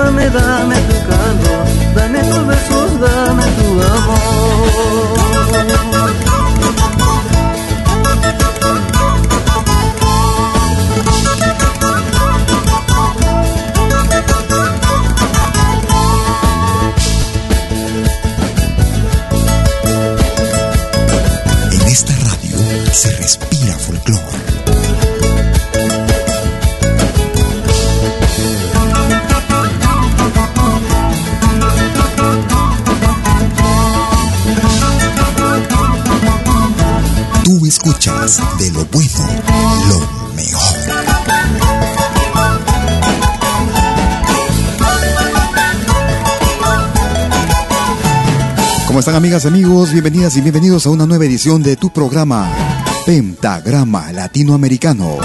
Tómame, 0.00 0.30
dame 0.30 0.76
tu 0.76 0.94
calor, 1.08 1.66
dame 1.94 2.20
tus 2.20 2.46
besos, 2.46 3.00
dame 3.00 3.29
de 38.00 38.70
lo 38.70 38.86
bueno, 38.86 39.28
lo 39.90 40.34
mejor. 40.34 40.62
¿Cómo 48.86 49.00
están 49.00 49.16
amigas, 49.16 49.44
amigos? 49.44 49.92
Bienvenidas 49.92 50.34
y 50.38 50.40
bienvenidos 50.40 50.86
a 50.86 50.90
una 50.90 51.04
nueva 51.04 51.26
edición 51.26 51.62
de 51.62 51.76
tu 51.76 51.92
programa 51.92 52.50
Pentagrama 53.04 54.10
Latinoamericano. 54.12 55.18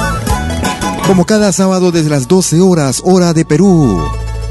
Como 1.07 1.25
cada 1.25 1.53
sábado 1.53 1.93
desde 1.93 2.09
las 2.09 2.27
12 2.27 2.59
horas, 2.59 3.01
hora 3.05 3.31
de 3.31 3.45
Perú, 3.45 4.01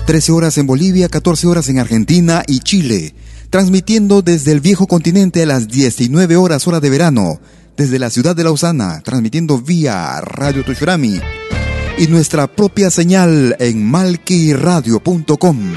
13 0.06 0.32
horas 0.32 0.56
en 0.56 0.67
Bolivia, 0.67 1.11
14 1.11 1.47
horas 1.47 1.69
en 1.69 1.79
Argentina 1.79 2.43
y 2.47 2.61
Chile, 2.61 3.15
transmitiendo 3.50 4.23
desde 4.23 4.53
el 4.53 4.62
viejo 4.62 4.87
continente 4.87 5.43
a 5.43 5.47
las 5.47 5.69
19 5.69 6.37
horas, 6.37 6.67
hora 6.67 6.81
de 6.81 6.88
verano, 6.88 7.38
desde 7.76 7.99
la 7.99 8.11
ciudad 8.11 8.37
de 8.37 8.44
Lausana, 8.44 9.00
transmitiendo 9.03 9.59
vía 9.59 10.21
Radio 10.21 10.65
Tushurami 10.65 11.21
y 11.99 12.06
nuestra 12.06 12.47
propia 12.47 12.91
señal 12.91 13.56
en 13.59 13.85
malquiradio.com. 13.85 15.75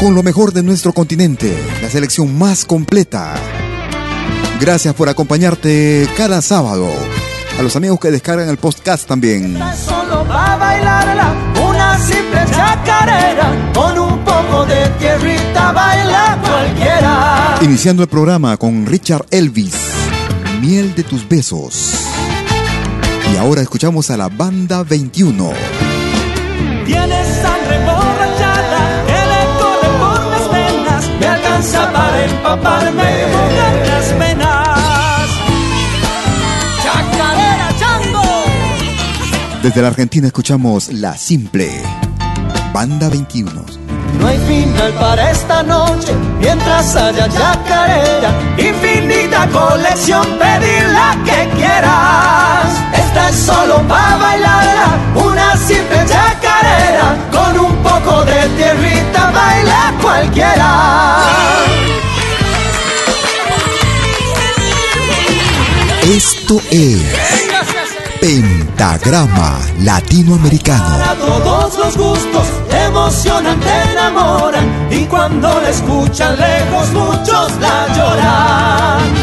Con 0.00 0.14
lo 0.14 0.22
mejor 0.22 0.52
de 0.52 0.62
nuestro 0.62 0.92
continente, 0.92 1.52
la 1.82 1.90
selección 1.90 2.38
más 2.38 2.64
completa. 2.64 3.34
Gracias 4.60 4.94
por 4.94 5.08
acompañarte 5.08 6.08
cada 6.16 6.40
sábado. 6.40 6.88
A 7.58 7.62
los 7.62 7.74
amigos 7.74 7.98
que 7.98 8.12
descargan 8.12 8.48
el 8.48 8.58
podcast 8.58 9.08
también. 9.08 9.58
Solo 9.84 10.24
va 10.26 10.54
a 10.54 10.56
bailarla 10.56 11.34
una 11.68 11.98
simple 11.98 12.44
chacarera 12.50 13.72
con 13.74 13.97
de 14.66 14.88
tierrita 14.98 15.72
baila 15.72 16.38
cualquiera. 16.42 17.58
Iniciando 17.62 18.02
el 18.02 18.08
programa 18.08 18.56
con 18.56 18.86
Richard 18.86 19.26
Elvis, 19.30 19.74
Miel 20.60 20.94
de 20.94 21.04
tus 21.04 21.28
besos. 21.28 22.06
Y 23.32 23.36
ahora 23.36 23.60
escuchamos 23.62 24.10
a 24.10 24.16
la 24.16 24.28
banda 24.28 24.82
21. 24.82 25.52
Tienes 26.86 27.26
sangre 27.42 27.76
emborrachada 27.76 29.04
que 29.06 29.20
le 29.32 29.42
corre 29.60 29.88
por 29.98 30.26
las 30.30 30.50
venas, 30.50 31.04
me 31.20 31.26
alcanza 31.26 31.92
para 31.92 32.24
empaparme 32.24 33.22
las 33.86 34.06
penas. 34.18 35.28
Chacarera 36.82 37.68
chango. 37.78 38.22
Desde 39.62 39.82
la 39.82 39.88
Argentina 39.88 40.26
escuchamos 40.26 40.90
La 40.92 41.16
Simple, 41.16 41.70
banda 42.72 43.08
21. 43.08 43.77
No 44.18 44.26
hay 44.26 44.38
final 44.38 44.92
para 44.94 45.30
esta 45.30 45.62
noche 45.62 46.12
mientras 46.40 46.96
haya 46.96 47.28
chacarera. 47.28 48.30
Infinita 48.58 49.48
colección, 49.48 50.24
pedir 50.38 50.84
la 50.88 51.16
que 51.24 51.48
quieras. 51.56 52.66
Esta 52.92 53.28
es 53.28 53.36
solo 53.36 53.76
para 53.88 54.16
bailarla, 54.16 54.88
una 55.14 55.56
simple 55.56 56.04
chacarera. 56.06 57.16
Con 57.30 57.60
un 57.66 57.76
poco 57.82 58.24
de 58.24 58.48
tierrita 58.56 59.30
baila 59.30 59.94
cualquiera. 60.02 61.18
Esto 66.02 66.60
es 66.70 67.47
Pentagrama 68.20 69.60
Latinoamericano. 69.78 70.84
Para 70.84 71.14
todos 71.14 71.78
los 71.78 71.96
gustos, 71.96 72.46
emocionan, 72.68 73.60
te 73.60 73.92
enamoran. 73.92 74.66
Y 74.90 75.04
cuando 75.04 75.48
la 75.60 75.70
escuchan 75.70 76.36
lejos, 76.36 76.90
muchos 76.92 77.52
la 77.60 77.86
lloran. 77.94 79.14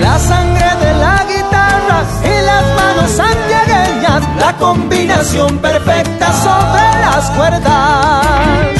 La 0.00 0.18
sangre 0.18 0.70
de 0.84 0.92
la 0.94 1.24
guitarra 1.28 2.04
y 2.24 2.46
las 2.46 2.64
manos 2.74 3.10
santiagueñas, 3.12 4.22
la 4.40 4.56
combinación 4.56 5.58
perfecta 5.58 6.32
sobre 6.42 7.00
las 7.00 7.30
cuerdas. 7.30 8.79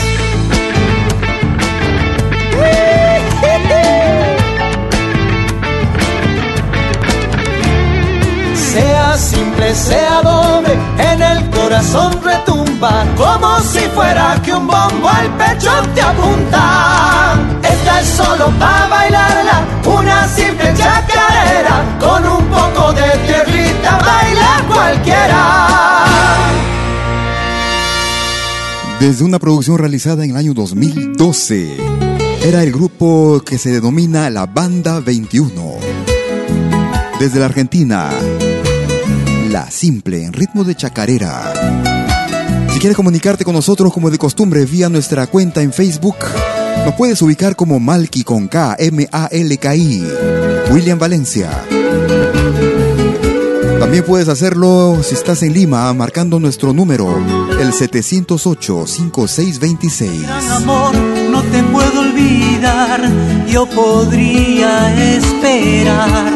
Simple, 9.70 9.74
sea 9.74 10.22
doble, 10.22 10.78
en 10.98 11.22
el 11.22 11.50
corazón 11.50 12.12
retumba 12.22 13.04
como 13.16 13.60
si 13.60 13.80
fuera 13.94 14.40
que 14.44 14.52
un 14.52 14.66
bombo 14.66 15.08
al 15.08 15.36
pecho 15.36 15.70
te 15.94 16.00
apunta. 16.00 17.36
Esta 17.62 18.00
es 18.00 18.08
solo 18.08 18.46
para 18.58 18.88
bailarla, 18.88 19.64
una 19.86 20.28
simple 20.28 20.72
chacarera, 20.74 21.98
con 22.00 22.26
un 22.26 22.44
poco 22.46 22.92
de 22.92 23.08
tierrita 23.26 23.98
baila 23.98 24.64
cualquiera. 24.68 25.66
Desde 29.00 29.24
una 29.24 29.38
producción 29.38 29.78
realizada 29.78 30.24
en 30.24 30.30
el 30.30 30.36
año 30.36 30.54
2012, 30.54 31.76
era 32.44 32.62
el 32.62 32.72
grupo 32.72 33.42
que 33.44 33.56
se 33.56 33.70
denomina 33.70 34.28
la 34.30 34.46
Banda 34.46 35.00
21. 35.00 35.76
Desde 37.18 37.38
la 37.38 37.46
Argentina, 37.46 38.10
Simple 39.68 40.24
en 40.24 40.32
ritmo 40.32 40.64
de 40.64 40.74
chacarera. 40.74 41.52
Si 42.72 42.78
quieres 42.78 42.96
comunicarte 42.96 43.44
con 43.44 43.54
nosotros 43.54 43.92
como 43.92 44.10
de 44.10 44.18
costumbre 44.18 44.64
vía 44.64 44.88
nuestra 44.88 45.26
cuenta 45.26 45.60
en 45.60 45.72
Facebook, 45.72 46.16
nos 46.84 46.94
puedes 46.94 47.20
ubicar 47.20 47.56
como 47.56 47.80
Malki 47.80 48.24
con 48.24 48.48
K, 48.48 48.76
M-A-L-K-I, 48.78 50.06
William 50.70 50.98
Valencia. 50.98 51.50
También 53.80 54.04
puedes 54.04 54.28
hacerlo 54.28 55.02
si 55.02 55.14
estás 55.14 55.42
en 55.42 55.52
Lima 55.52 55.92
marcando 55.94 56.38
nuestro 56.38 56.72
número, 56.72 57.18
el 57.60 57.72
708-5626. 57.72 60.22
Gran 60.22 60.52
amor, 60.52 60.94
no 61.30 61.42
te 61.42 61.62
puedo 61.64 62.00
olvidar. 62.00 63.02
Yo 63.48 63.66
podría 63.66 65.16
esperar 65.16 66.32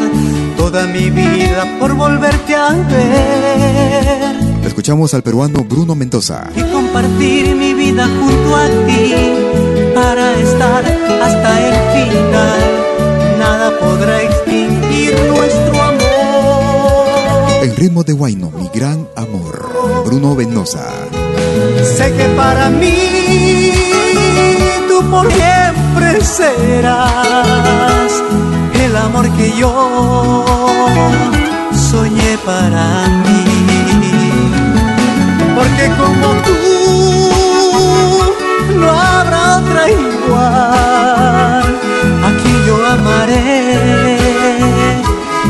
toda 0.65 0.87
mi 0.87 1.11
vida 1.11 1.77
por 1.79 1.93
volverte 1.93 2.55
a 2.55 2.71
ver 2.71 4.65
Escuchamos 4.65 5.13
al 5.13 5.21
peruano 5.21 5.63
Bruno 5.63 5.93
Mendoza. 5.93 6.49
y 6.55 6.61
compartir 6.73 7.55
mi 7.55 7.75
vida 7.75 8.07
junto 8.07 8.55
a 8.55 8.65
ti 8.87 9.13
para 9.93 10.33
estar 10.33 10.83
hasta 11.21 11.51
el 11.67 11.75
final. 11.93 12.61
Nada 13.37 13.79
podrá 13.79 14.23
extinguir 14.23 15.13
nuestro 15.27 15.81
amor. 15.83 17.63
En 17.63 17.75
ritmo 17.75 18.03
de 18.03 18.13
Guayno, 18.13 18.49
mi 18.49 18.67
gran 18.73 19.07
amor. 19.15 20.03
Bruno 20.03 20.33
Mendoza. 20.33 20.85
Sé 21.95 22.11
que 22.17 22.25
para 22.35 22.71
mí 22.71 23.71
tú 24.89 24.97
por 25.11 25.31
siempre 25.31 26.21
serás 26.21 28.14
que 29.31 29.51
yo 29.57 30.45
soñé 31.73 32.37
para 32.45 33.07
mí. 33.23 33.43
Porque 35.55 35.89
como 35.97 36.27
tú 36.45 36.57
no 38.75 38.91
habrá 38.91 39.57
otra 39.57 39.89
igual, 39.89 41.63
aquí 42.29 42.53
yo 42.67 42.75
amaré 42.85 44.17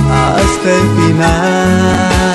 hasta 0.09 0.69
el 0.69 0.87
final. 0.97 2.34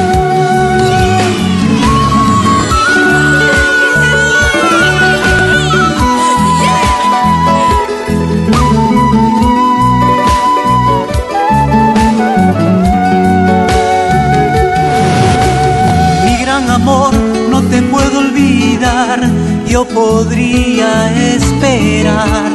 Yo 19.81 19.87
podría 19.87 21.11
esperar 21.33 22.51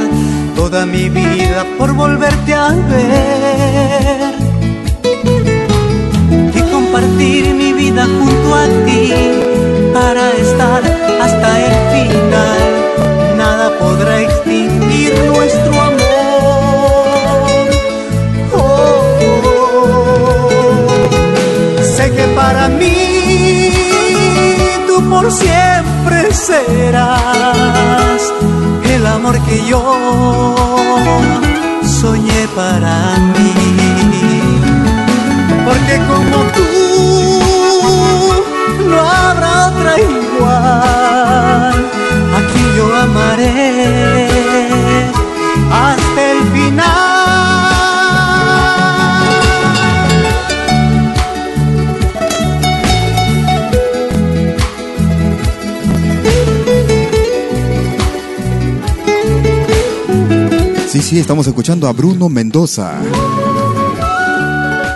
toda 0.54 0.86
mi 0.86 1.08
vida 1.08 1.66
por 1.76 1.92
volverte 1.92 2.54
a 2.54 2.68
ver 2.68 4.34
y 6.54 6.60
compartir 6.70 7.52
mi 7.52 7.72
vida 7.72 8.06
junto 8.06 8.54
a 8.54 8.66
ti 8.86 9.12
para 9.92 10.30
estar 10.34 10.82
hasta 11.20 11.48
el 11.66 11.74
final. 11.94 13.36
Nada 13.36 13.76
podrá 13.80 14.22
extinguir 14.22 15.12
nuestro 15.26 15.80
amor. 15.80 15.96
Oh, 18.54 19.02
Sé 21.96 22.08
que 22.12 22.26
para 22.36 22.68
mí 22.68 23.72
tú 24.86 25.02
por 25.10 25.32
siempre 25.32 25.75
serás 26.36 28.22
el 28.84 29.06
amor 29.06 29.38
que 29.46 29.64
yo 29.66 29.82
soñé 32.00 32.48
para 32.54 33.16
mí. 33.34 33.52
Porque 35.66 35.96
como 36.10 36.36
tú 36.56 36.68
no 38.90 39.00
habrá 39.00 39.68
otra 39.68 39.92
igual, 40.00 41.76
aquí 42.38 42.62
yo 42.76 42.86
amaré 42.94 43.65
Sí, 61.06 61.20
estamos 61.20 61.46
escuchando 61.46 61.86
a 61.86 61.92
Bruno 61.92 62.28
Mendoza. 62.28 63.00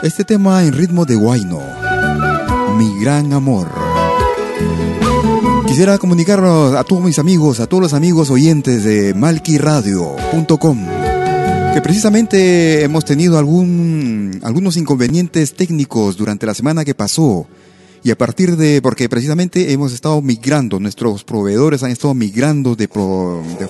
Este 0.02 0.24
tema 0.24 0.64
en 0.64 0.72
ritmo 0.72 1.04
de 1.04 1.14
guayno. 1.14 1.60
Mi 2.76 3.00
gran 3.00 3.32
amor. 3.32 3.68
Quisiera 5.68 5.98
comunicarnos 5.98 6.74
a 6.74 6.82
todos 6.82 7.04
mis 7.04 7.20
amigos, 7.20 7.60
a 7.60 7.68
todos 7.68 7.80
los 7.80 7.92
amigos 7.92 8.28
oyentes 8.28 8.82
de 8.82 9.14
malquiradio.com 9.14 10.86
que 11.74 11.80
precisamente 11.80 12.82
hemos 12.82 13.04
tenido 13.04 13.38
algún, 13.38 14.40
algunos 14.42 14.76
inconvenientes 14.76 15.54
técnicos 15.54 16.16
durante 16.16 16.44
la 16.44 16.54
semana 16.54 16.84
que 16.84 16.96
pasó. 16.96 17.46
Y 18.02 18.10
a 18.10 18.18
partir 18.18 18.56
de, 18.56 18.82
porque 18.82 19.08
precisamente 19.08 19.72
hemos 19.72 19.92
estado 19.92 20.20
migrando, 20.22 20.80
nuestros 20.80 21.22
proveedores 21.22 21.84
han 21.84 21.92
estado 21.92 22.14
migrando 22.14 22.74
de, 22.74 22.88
pro, 22.88 23.44
de 23.60 23.68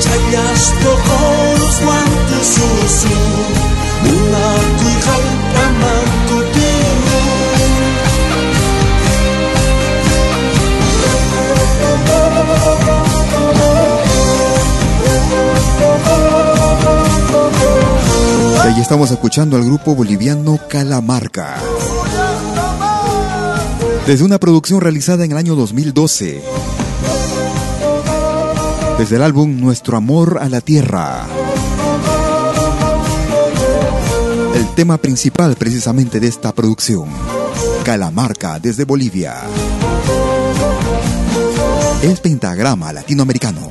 Chayas 0.00 0.72
Y 18.76 18.80
estamos 18.80 19.10
escuchando 19.10 19.56
al 19.56 19.64
grupo 19.64 19.94
boliviano 19.94 20.58
Calamarca. 20.68 21.56
Desde 24.06 24.24
una 24.24 24.38
producción 24.38 24.80
realizada 24.80 25.24
en 25.24 25.32
el 25.32 25.36
año 25.36 25.54
2012 25.54 26.40
desde 29.00 29.16
el 29.16 29.22
álbum 29.22 29.58
Nuestro 29.58 29.96
Amor 29.96 30.38
a 30.42 30.48
la 30.50 30.60
Tierra. 30.60 31.39
El 34.60 34.74
tema 34.74 34.98
principal 34.98 35.56
precisamente 35.56 36.20
de 36.20 36.28
esta 36.28 36.52
producción, 36.52 37.08
Calamarca 37.82 38.58
desde 38.58 38.84
Bolivia. 38.84 39.36
El 42.02 42.18
pentagrama 42.18 42.92
latinoamericano. 42.92 43.70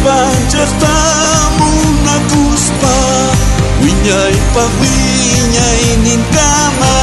Ay 0.00 0.06
pancas 0.06 0.72
tamu 0.80 1.72
na 2.04 2.16
kuspa 2.32 2.96
Winyay 3.84 4.36
pa 4.56 4.64
winyay 4.80 5.84
nin 6.04 6.22
kama 6.32 6.96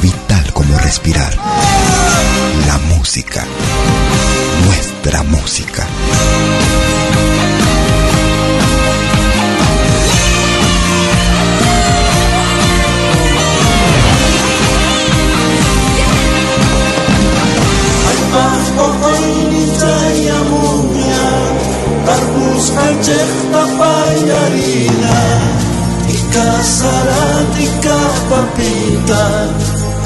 Vital 0.00 0.46
como 0.52 0.78
respirar. 0.78 1.34
La 2.66 2.78
música 2.90 3.46
otra 5.10 5.22
música. 5.22 5.86
pinta 28.60 29.24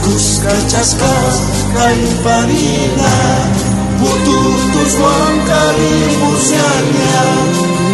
Kuskachaskas 0.05 1.37
kaiparina 1.75 3.13
Pututus 3.99 4.95
wan 5.03 5.35
kalimusianya 5.49 7.23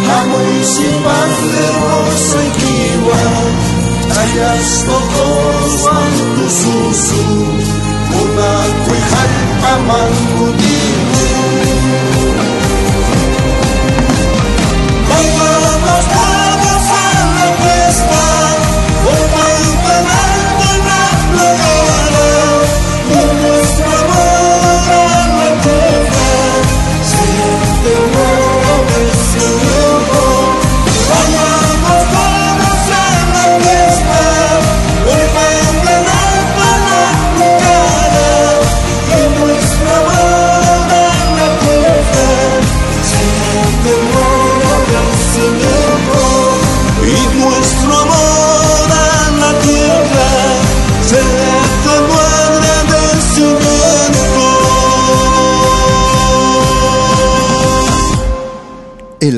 Hamoy 0.07 0.53
sipan 0.73 1.31
lerosa 1.53 2.39
ikiwa 2.49 3.21
Ayas 4.21 4.85
tokos 4.85 5.73
wan 5.85 6.13
tususu 6.35 7.25
Una 8.21 8.51
kuihalpa 8.85 9.73
mangudinu 9.87 11.30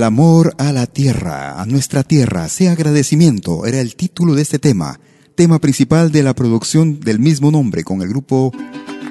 El 0.03 0.07
amor 0.07 0.53
a 0.57 0.73
la 0.73 0.85
tierra, 0.85 1.61
a 1.61 1.65
nuestra 1.65 2.03
tierra, 2.03 2.49
sea 2.49 2.73
agradecimiento, 2.73 3.65
era 3.65 3.79
el 3.79 3.95
título 3.95 4.35
de 4.35 4.41
este 4.41 4.59
tema, 4.59 4.99
tema 5.33 5.59
principal 5.59 6.11
de 6.11 6.23
la 6.23 6.33
producción 6.33 6.99
del 6.99 7.19
mismo 7.19 7.51
nombre 7.51 7.85
con 7.85 8.01
el 8.01 8.09
grupo 8.09 8.51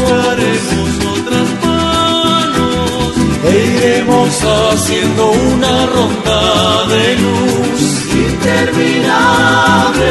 Buscaremos 0.00 0.90
otras 1.18 1.48
manos 1.64 3.12
e 3.44 3.46
iremos 3.76 4.32
haciendo 4.42 5.22
una 5.30 5.86
ronda 5.86 6.40
de 6.86 7.04
luz 7.16 7.82
interminable. 8.30 10.10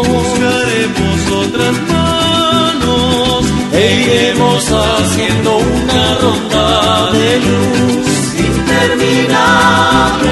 haciendo 4.59 5.57
una 5.57 6.15
ronda 6.15 7.11
de 7.11 7.39
luz 7.39 8.35
interminable. 8.37 10.31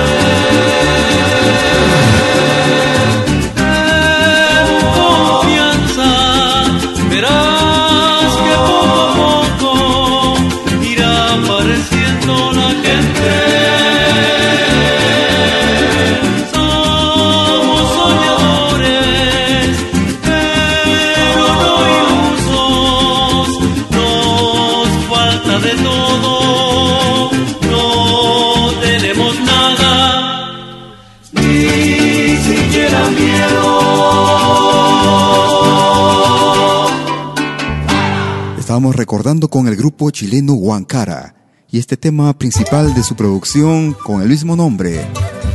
Recordando 39.09 39.47
con 39.47 39.67
el 39.67 39.75
grupo 39.75 40.11
chileno 40.11 40.53
Huancara 40.53 41.33
y 41.67 41.79
este 41.79 41.97
tema 41.97 42.31
principal 42.37 42.93
de 42.93 43.01
su 43.01 43.15
producción 43.15 43.93
con 43.93 44.21
el 44.21 44.29
mismo 44.29 44.55
nombre, 44.55 45.03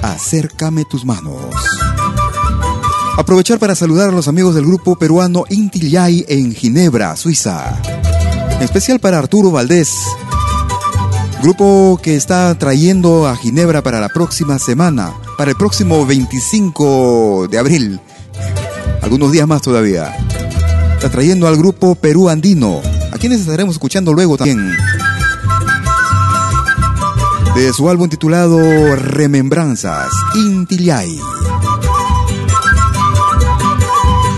Acércame 0.02 0.84
tus 0.90 1.04
manos. 1.04 1.54
Aprovechar 3.16 3.60
para 3.60 3.76
saludar 3.76 4.08
a 4.08 4.12
los 4.12 4.26
amigos 4.26 4.56
del 4.56 4.66
grupo 4.66 4.96
peruano 4.96 5.44
Intillay 5.50 6.24
en 6.26 6.52
Ginebra, 6.52 7.14
Suiza. 7.14 7.80
En 8.56 8.62
especial 8.62 8.98
para 8.98 9.20
Arturo 9.20 9.52
Valdés, 9.52 9.94
grupo 11.40 12.00
que 12.02 12.16
está 12.16 12.58
trayendo 12.58 13.28
a 13.28 13.36
Ginebra 13.36 13.84
para 13.84 14.00
la 14.00 14.08
próxima 14.08 14.58
semana, 14.58 15.14
para 15.38 15.52
el 15.52 15.56
próximo 15.56 16.04
25 16.04 17.46
de 17.46 17.58
abril, 17.58 18.00
algunos 19.00 19.30
días 19.30 19.46
más 19.46 19.62
todavía. 19.62 20.12
Está 20.96 21.08
trayendo 21.08 21.46
al 21.46 21.56
grupo 21.56 21.94
Perú 21.94 22.28
Andino, 22.28 22.82
quienes 23.24 23.40
estaremos 23.40 23.76
escuchando 23.76 24.12
luego 24.12 24.37
también. 24.37 24.70
De 27.54 27.72
su 27.72 27.88
álbum 27.88 28.06
titulado 28.06 28.58
Remembranzas, 28.96 30.10
Intillay. 30.34 31.18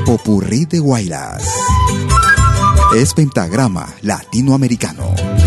Popurrí 0.04 0.66
de 0.66 0.78
Guaylas. 0.78 1.42
Es 2.94 3.12
pentagrama 3.12 3.92
latinoamericano. 4.02 5.45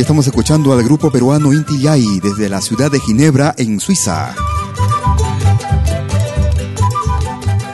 Estamos 0.00 0.26
escuchando 0.26 0.72
al 0.72 0.82
grupo 0.82 1.10
peruano 1.10 1.52
Inti 1.52 1.78
Yai 1.78 2.20
desde 2.20 2.48
la 2.48 2.62
ciudad 2.62 2.90
de 2.90 2.98
Ginebra, 2.98 3.54
en 3.58 3.78
Suiza. 3.78 4.34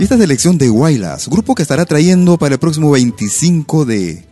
Y 0.01 0.03
esta 0.03 0.19
selección 0.19 0.59
de 0.59 0.69
Guaylas, 0.69 1.29
grupo 1.29 1.55
que 1.55 1.63
estará 1.63 1.85
trayendo 1.85 2.37
para 2.37 2.55
el 2.55 2.59
próximo 2.59 2.91
25 2.91 3.85
de, 3.85 4.25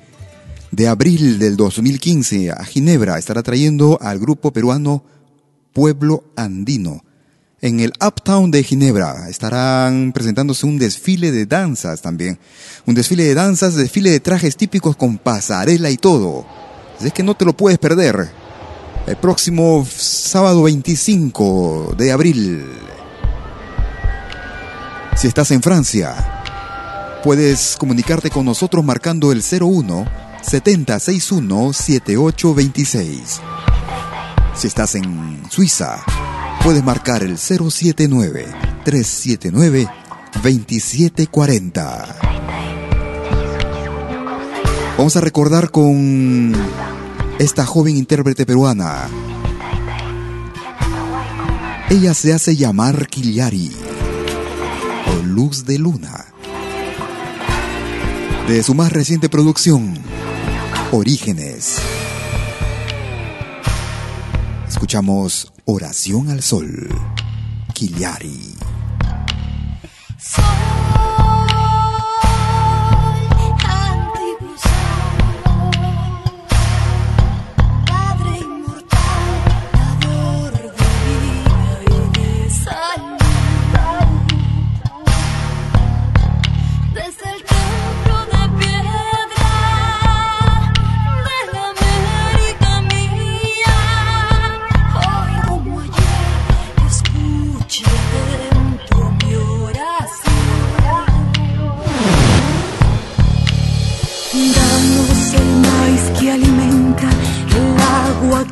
de 0.72 0.88
abril 0.88 1.38
del 1.38 1.56
2015 1.56 2.50
a 2.50 2.64
Ginebra, 2.64 3.18
estará 3.18 3.44
trayendo 3.44 3.98
al 4.02 4.18
grupo 4.18 4.52
peruano 4.52 5.04
Pueblo 5.72 6.24
Andino. 6.34 7.04
En 7.60 7.78
el 7.80 7.92
Uptown 8.04 8.50
de 8.50 8.64
Ginebra 8.64 9.28
estarán 9.30 10.12
presentándose 10.12 10.66
un 10.66 10.78
desfile 10.78 11.30
de 11.30 11.46
danzas 11.46 12.02
también. 12.02 12.38
Un 12.84 12.96
desfile 12.96 13.24
de 13.24 13.34
danzas, 13.34 13.76
desfile 13.76 14.10
de 14.10 14.20
trajes 14.20 14.56
típicos 14.56 14.96
con 14.96 15.18
pasarela 15.18 15.88
y 15.90 15.96
todo. 15.96 16.65
Es 17.00 17.12
que 17.12 17.22
no 17.22 17.34
te 17.34 17.44
lo 17.44 17.52
puedes 17.52 17.78
perder. 17.78 18.30
El 19.06 19.16
próximo 19.16 19.86
sábado 19.88 20.64
25 20.64 21.94
de 21.96 22.12
abril. 22.12 22.66
Si 25.16 25.28
estás 25.28 25.50
en 25.50 25.62
Francia, 25.62 26.42
puedes 27.22 27.76
comunicarte 27.78 28.30
con 28.30 28.44
nosotros 28.44 28.84
marcando 28.84 29.32
el 29.32 29.42
01 29.42 30.06
7061 30.42 31.72
7826. 31.72 33.40
Si 34.54 34.66
estás 34.66 34.94
en 34.94 35.42
Suiza, 35.50 36.02
puedes 36.62 36.82
marcar 36.82 37.22
el 37.22 37.38
079 37.38 38.46
379 38.84 39.88
2740. 40.42 42.75
Vamos 44.96 45.14
a 45.14 45.20
recordar 45.20 45.70
con 45.70 46.54
esta 47.38 47.66
joven 47.66 47.98
intérprete 47.98 48.46
peruana. 48.46 49.08
Ella 51.90 52.14
se 52.14 52.32
hace 52.32 52.56
llamar 52.56 53.06
Kiliari 53.06 53.72
o 55.06 55.22
Luz 55.22 55.66
de 55.66 55.78
Luna. 55.78 56.24
De 58.48 58.62
su 58.62 58.74
más 58.74 58.90
reciente 58.90 59.28
producción, 59.28 59.98
Orígenes. 60.92 61.76
Escuchamos 64.66 65.52
Oración 65.66 66.30
al 66.30 66.42
Sol, 66.42 66.88
Kiliari. 67.74 68.54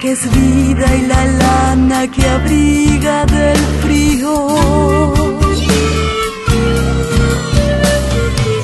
Es 0.02 0.30
vida 0.30 0.96
y 0.96 1.06
la 1.06 1.24
lana 1.24 2.10
que 2.10 2.26
abriga 2.26 3.24
del 3.26 3.58
frío. 3.82 4.34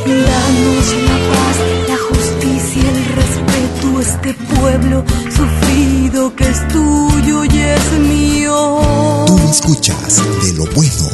Danos 0.06 0.86
la 1.08 1.18
paz, 1.30 1.56
la 1.88 1.98
justicia, 2.08 2.82
el 2.90 3.04
respeto, 3.20 4.00
este 4.00 4.34
pueblo 4.34 5.04
sufrido 5.30 6.34
que 6.34 6.44
es 6.44 6.68
tuyo 6.68 7.44
y 7.44 7.58
es 7.58 7.92
mío. 8.00 9.24
Tú 9.26 9.38
escuchas 9.50 10.22
de 10.42 10.52
lo 10.54 10.64
bueno, 10.74 11.08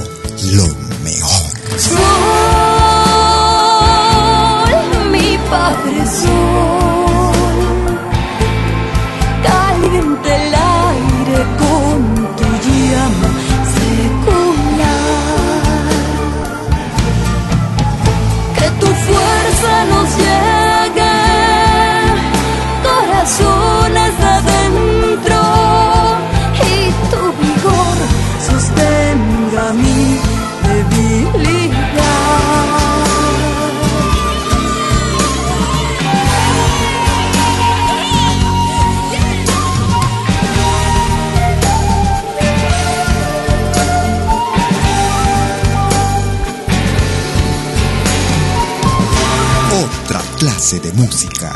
música. 50.96 51.52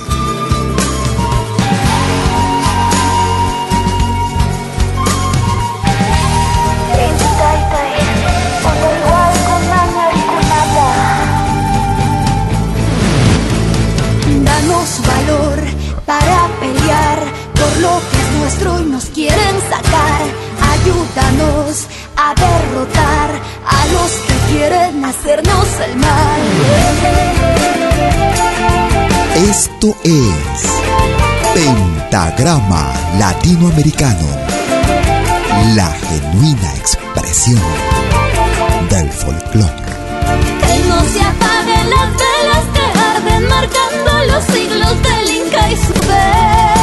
Danos 14.44 15.00
valor 15.06 15.58
para 16.04 16.48
pelear 16.60 17.18
por 17.54 17.76
lo 17.80 18.00
que 18.10 18.16
es 18.20 18.30
nuestro 18.40 18.80
y 18.80 18.84
nos 18.84 19.04
quieren 19.06 19.54
sacar. 19.70 20.22
Ayúdanos 20.74 21.86
a 22.16 22.34
derrotar 22.34 23.30
a 23.66 23.86
los 23.94 24.10
que 24.26 24.52
quieren 24.52 25.04
hacernos 25.04 25.66
el 25.86 25.96
mal. 25.96 27.59
Esto 29.50 29.96
es 30.04 30.64
Pentagrama 31.52 32.94
Latinoamericano. 33.18 34.28
La 35.74 35.90
genuina 35.90 36.72
expresión 36.76 37.60
del 38.90 39.10
folclore. 39.10 39.72
Que 40.60 40.88
no 40.88 41.02
se 41.02 41.20
apaguen 41.20 41.90
las 41.90 42.10
velas 42.12 42.64
que 42.74 43.00
arden 43.00 43.48
marcando 43.48 44.32
los 44.32 44.44
siglos 44.44 45.02
del 45.02 45.30
Inca 45.34 45.72
y 45.72 45.76
su 45.78 45.94
fe. 45.94 46.79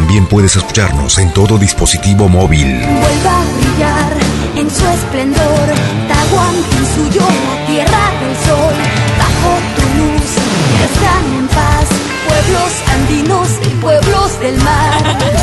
También 0.00 0.24
puedes 0.24 0.56
escucharnos 0.56 1.18
en 1.18 1.30
todo 1.34 1.58
dispositivo 1.58 2.26
móvil. 2.26 2.66
Vuelva 2.66 3.42
a 3.42 3.44
brillar 3.52 4.12
en 4.56 4.70
su 4.70 4.86
esplendor, 4.86 5.66
Tahuantinsuyo, 6.08 7.20
la 7.20 7.66
tierra 7.66 8.10
del 8.22 8.34
sol, 8.46 8.74
bajo 9.18 9.52
tu 9.76 9.82
luz, 9.98 10.30
están 10.88 11.24
en 11.38 11.46
paz, 11.48 11.88
pueblos 12.26 12.72
andinos 12.94 13.48
y 13.62 13.74
pueblos 13.74 14.40
del 14.40 14.56
mar. 14.62 15.39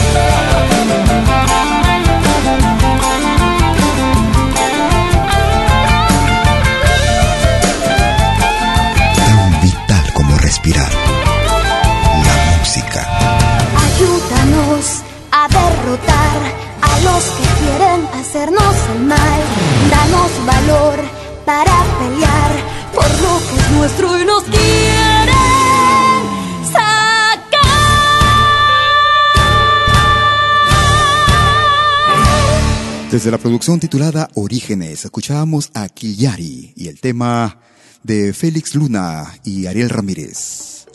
Desde 33.17 33.31
la 33.31 33.39
producción 33.39 33.79
titulada 33.79 34.29
Orígenes, 34.35 35.03
escuchábamos 35.03 35.71
a 35.73 35.89
Quillari 35.89 36.73
y 36.75 36.87
el 36.87 37.01
tema 37.01 37.61
de 38.03 38.31
Félix 38.31 38.75
Luna 38.75 39.33
y 39.43 39.65
Ariel 39.65 39.89
Ramírez. 39.89 40.85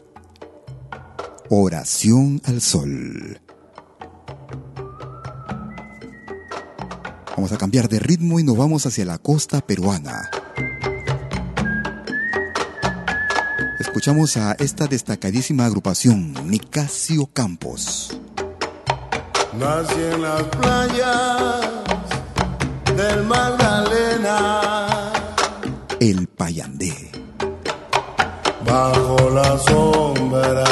Oración 1.50 2.40
al 2.44 2.60
Sol. 2.60 3.40
Vamos 7.34 7.50
a 7.50 7.58
cambiar 7.58 7.88
de 7.88 7.98
ritmo 7.98 8.38
y 8.38 8.44
nos 8.44 8.56
vamos 8.56 8.86
hacia 8.86 9.04
la 9.04 9.18
costa 9.18 9.60
peruana. 9.60 10.30
Escuchamos 13.80 14.36
a 14.36 14.52
esta 14.60 14.86
destacadísima 14.86 15.66
agrupación, 15.66 16.34
Nicasio 16.48 17.26
Campos. 17.26 18.16
Nací 19.58 20.00
en 20.00 20.22
del 23.02 23.24
Magdalena, 23.24 24.36
El 25.98 26.28
Payandé. 26.28 27.10
bajo 28.64 29.30
la 29.30 29.58
sombra 29.58 30.64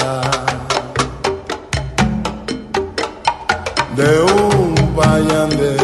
de 3.97 4.11
un 4.23 4.75
payandé. 4.97 5.77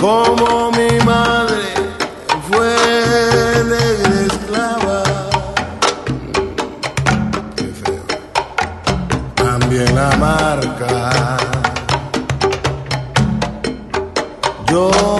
Como 0.00 0.70
mi 0.72 0.92
madre 1.04 1.62
fue 2.48 2.74
negra 3.74 4.20
esclava, 4.30 5.02
qué 7.56 7.66
feo, 7.80 8.06
también 9.36 9.94
la 9.94 10.10
marca. 10.16 11.67
Yo 14.78 15.17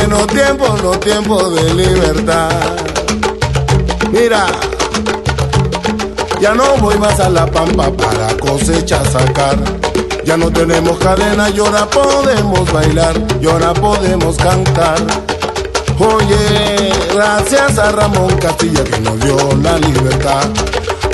qué 0.00 0.06
bueno 0.06 0.26
tiempo, 0.26 0.66
no 0.82 0.90
tiempo 0.92 1.50
de 1.50 1.74
libertad. 1.74 2.50
Mira, 4.10 4.46
ya 6.40 6.54
no 6.54 6.76
voy 6.78 6.96
más 6.98 7.20
a 7.20 7.28
la 7.28 7.46
pampa 7.46 7.90
para 7.90 8.34
cosecha 8.38 9.04
sacar. 9.04 9.58
Ya 10.24 10.36
no 10.36 10.50
tenemos 10.50 10.98
cadena 10.98 11.50
y 11.50 11.58
ahora 11.58 11.86
podemos 11.86 12.70
bailar, 12.72 13.14
y 13.40 13.46
ahora 13.46 13.74
podemos 13.74 14.36
cantar. 14.36 14.98
Oye, 15.98 16.92
gracias 17.14 17.78
a 17.78 17.92
Ramón 17.92 18.36
Castilla 18.38 18.84
que 18.84 19.00
nos 19.00 19.18
dio 19.20 19.36
la 19.62 19.78
libertad. 19.78 20.48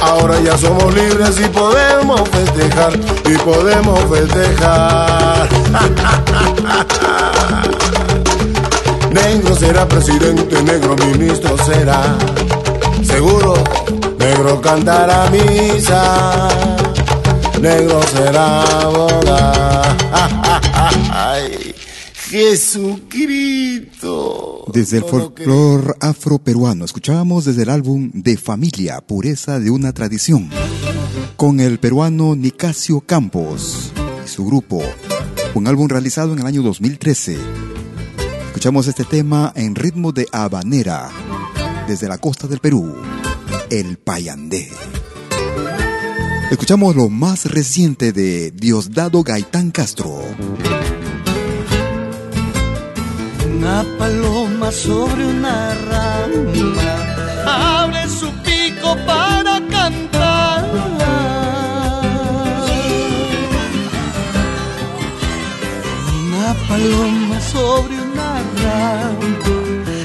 Ahora 0.01 0.38
ya 0.40 0.57
somos 0.59 0.94
libres 0.94 1.40
y 1.40 1.49
podemos 1.49 2.29
festejar, 2.29 2.92
y 3.25 3.37
podemos 3.38 4.01
festejar. 4.11 5.49
negro 9.16 9.57
será 9.57 9.88
presidente, 9.88 10.62
negro 10.62 10.94
ministro 10.96 11.57
será. 11.64 12.18
Seguro, 13.02 13.55
negro 14.18 14.61
cantará 14.61 15.31
misa, 15.31 16.48
negro 17.61 18.00
será 18.14 18.62
boda. 18.90 19.96
Ay, 21.11 21.74
Jesucristo. 22.29 23.87
Desde 24.72 24.98
el 24.98 25.05
folclore 25.05 25.94
afroperuano, 26.00 26.85
escuchábamos 26.85 27.46
desde 27.46 27.62
el 27.62 27.70
álbum 27.70 28.11
De 28.12 28.37
Familia, 28.37 29.00
Pureza 29.00 29.59
de 29.61 29.70
una 29.70 29.94
Tradición, 29.94 30.50
con 31.37 31.61
el 31.61 31.79
peruano 31.79 32.37
Nicasio 32.37 33.00
Campos 33.00 33.92
y 34.24 34.29
su 34.29 34.44
grupo, 34.44 34.83
un 35.55 35.66
álbum 35.66 35.88
realizado 35.88 36.35
en 36.35 36.40
el 36.40 36.46
año 36.46 36.62
2013. 36.62 37.65
Escuchamos 38.57 38.88
este 38.88 39.05
tema 39.05 39.53
en 39.55 39.75
ritmo 39.75 40.12
de 40.12 40.27
habanera, 40.33 41.11
desde 41.87 42.09
la 42.09 42.16
costa 42.16 42.49
del 42.49 42.59
Perú, 42.59 42.97
el 43.69 43.99
Payandé. 43.99 44.71
Escuchamos 46.51 46.97
lo 46.97 47.11
más 47.11 47.45
reciente 47.45 48.12
de 48.12 48.53
Diosdado 48.53 49.23
Gaitán 49.23 49.71
Castro. 49.71 50.23
Una 53.59 53.85
paloma 53.99 54.73
sobre 54.73 55.27
una 55.27 55.75
rama 55.75 57.83
abre 57.83 58.09
su 58.09 58.31
pico 58.42 58.97
para 59.07 59.61
cantar. 59.69 60.64
Una 66.25 66.55
paloma 66.66 67.38
sobre 67.42 67.97
una 67.97 68.06
rama 68.66 69.46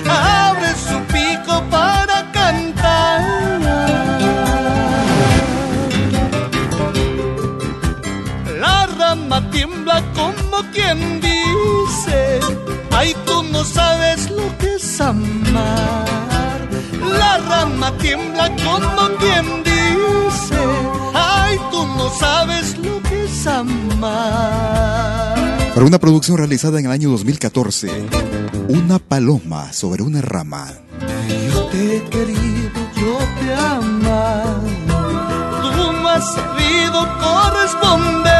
abre 0.07 0.69
su 0.75 0.97
pico 1.13 1.63
para 1.69 2.31
cantar. 2.31 3.61
La 8.59 8.85
rama 8.97 9.49
tiembla 9.51 10.03
como 10.13 10.57
quien 10.71 11.19
dice, 11.21 12.39
ay 12.91 13.15
tú 13.25 13.43
no 13.51 13.63
sabes 13.63 14.29
lo 14.29 14.57
que 14.57 14.75
es 14.75 15.01
amar. 15.01 16.05
La 17.19 17.37
rama 17.37 17.91
tiembla 17.97 18.49
como 18.63 19.17
quien 19.17 19.63
dice, 19.63 20.61
ay 21.13 21.57
tú 21.71 21.85
no 21.97 22.09
sabes 22.19 22.77
lo 22.77 23.01
que 23.03 23.25
es 23.25 23.47
amar. 23.47 24.71
Para 25.73 25.85
una 25.85 25.99
producción 25.99 26.37
realizada 26.37 26.79
en 26.79 26.85
el 26.85 26.91
año 26.91 27.09
2014, 27.11 27.89
Una 28.73 28.99
paloma 28.99 29.73
sobre 29.73 30.01
una 30.01 30.21
rama. 30.21 30.65
Yo 31.53 31.65
te 31.65 31.97
he 31.97 32.03
querido, 32.03 32.71
yo 32.95 33.17
te 33.37 33.47
he 33.47 33.53
amado, 33.53 34.61
tú 35.61 35.91
no 35.91 36.07
has 36.07 36.33
sabido 36.33 37.05
corresponderme. 37.19 38.31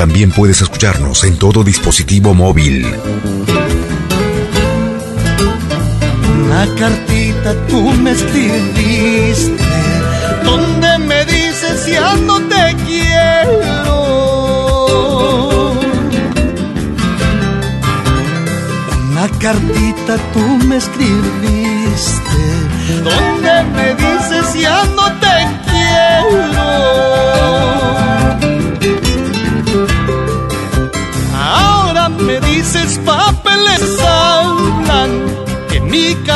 También 0.00 0.30
puedes 0.30 0.62
escucharnos 0.62 1.24
en 1.24 1.36
todo 1.36 1.62
dispositivo 1.62 2.32
móvil. 2.32 2.86
Una 6.42 6.66
cartita 6.78 7.54
tú 7.68 7.82
me 8.02 8.12
escribiste 8.12 9.62
donde 10.42 10.98
me 11.00 11.26
dices 11.26 11.86
ya 11.86 12.16
no 12.16 12.40
te 12.40 12.76
quiero. 12.86 14.00
Una 19.10 19.28
cartita 19.38 20.16
tú 20.32 20.66
me 20.66 20.78
escribiste 20.78 22.40
donde 23.04 23.64
me 23.74 23.94
dices 23.96 24.54
ya 24.62 24.82
no 24.96 25.12
te 25.20 25.29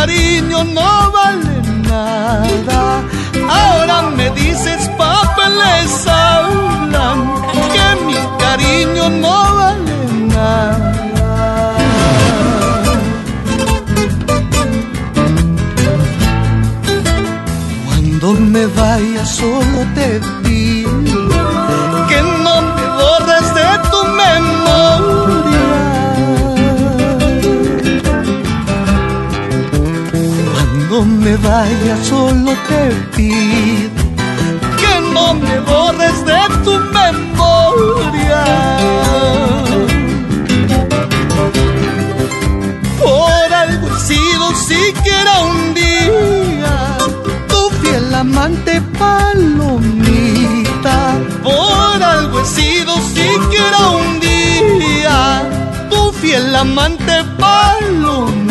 cariño 0.05 0.64
no 0.64 1.12
vale 1.12 1.57
nada. 1.88 3.02
Ahora 3.48 4.02
me 4.16 4.28
dices 4.30 4.90
papeles 4.98 6.07
hablan 6.07 7.18
que 7.72 7.86
mi 8.07 8.18
cariño 8.38 9.09
no 9.09 9.36
vale 9.59 9.98
nada. 10.34 11.74
Cuando 17.86 18.32
me 18.52 18.66
vaya 18.66 19.24
solo 19.24 19.78
te 19.94 20.43
Cuando 31.45 31.45
me 31.45 31.53
vaya 31.84 31.97
solo 32.05 32.53
te 32.68 32.82
pido 33.14 34.03
que 34.78 34.92
no 35.12 35.26
me 35.34 35.59
borres 35.61 36.24
de 36.24 36.40
tu 36.64 36.74
memoria. 36.99 38.45
Por 42.99 43.49
algo 43.53 43.86
he 43.88 43.90
sido 44.01 44.55
siquiera 44.55 45.32
un 45.40 45.74
día 45.74 46.97
tu 47.49 47.70
fiel 47.82 48.14
amante 48.14 48.80
palomita. 48.99 50.99
Por 51.42 52.03
algo 52.03 52.40
he 52.40 52.47
sido 52.47 52.97
siquiera 53.03 53.90
un 53.90 54.18
día 54.20 55.42
tu 55.90 56.11
fiel 56.12 56.57
amante 56.57 57.22
palomita. 57.38 58.43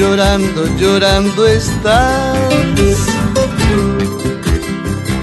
Llorando, 0.00 0.64
llorando, 0.78 1.46
estás. 1.46 2.38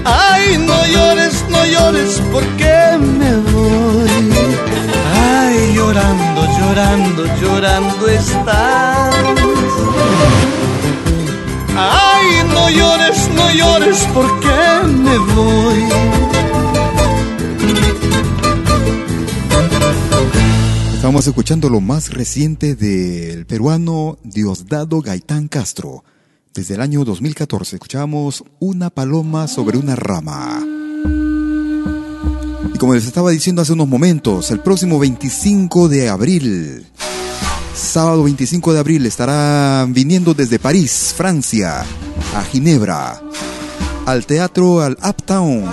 Ay, 0.04 0.56
no 0.58 0.86
llores, 0.86 1.44
no 1.48 1.60
llores, 1.66 2.22
porque 2.32 2.74
me 3.18 3.32
voy. 3.52 4.10
Ay, 5.30 5.74
llorando, 5.74 6.40
llorando, 6.58 7.22
llorando 7.40 8.08
estás. 8.08 9.14
Ay, 11.76 12.28
no 12.54 12.70
llores, 12.70 13.28
no 13.34 13.50
llores, 13.50 13.98
porque 14.14 14.58
me 15.04 15.18
voy. 15.34 16.37
Estamos 21.08 21.26
escuchando 21.26 21.70
lo 21.70 21.80
más 21.80 22.10
reciente 22.10 22.74
del 22.74 23.46
peruano 23.46 24.18
Diosdado 24.24 25.00
Gaitán 25.00 25.48
Castro. 25.48 26.04
Desde 26.52 26.74
el 26.74 26.82
año 26.82 27.02
2014 27.02 27.76
escuchamos 27.76 28.44
Una 28.60 28.90
paloma 28.90 29.48
sobre 29.48 29.78
una 29.78 29.96
rama. 29.96 30.62
Y 32.74 32.78
como 32.78 32.92
les 32.92 33.06
estaba 33.06 33.30
diciendo 33.30 33.62
hace 33.62 33.72
unos 33.72 33.88
momentos, 33.88 34.50
el 34.50 34.60
próximo 34.60 34.98
25 34.98 35.88
de 35.88 36.10
abril, 36.10 36.86
sábado 37.74 38.24
25 38.24 38.74
de 38.74 38.78
abril, 38.78 39.06
estarán 39.06 39.94
viniendo 39.94 40.34
desde 40.34 40.58
París, 40.58 41.14
Francia, 41.16 41.86
a 42.34 42.44
Ginebra, 42.44 43.18
al 44.04 44.26
teatro 44.26 44.82
al 44.82 44.98
Uptown 45.02 45.64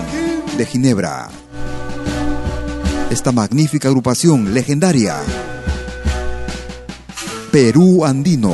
de 0.58 0.66
Ginebra. 0.66 1.30
Esta 3.10 3.32
magnífica 3.32 3.88
agrupación 3.88 4.54
legendaria, 4.54 5.18
Perú 7.52 8.06
Andino 8.06 8.54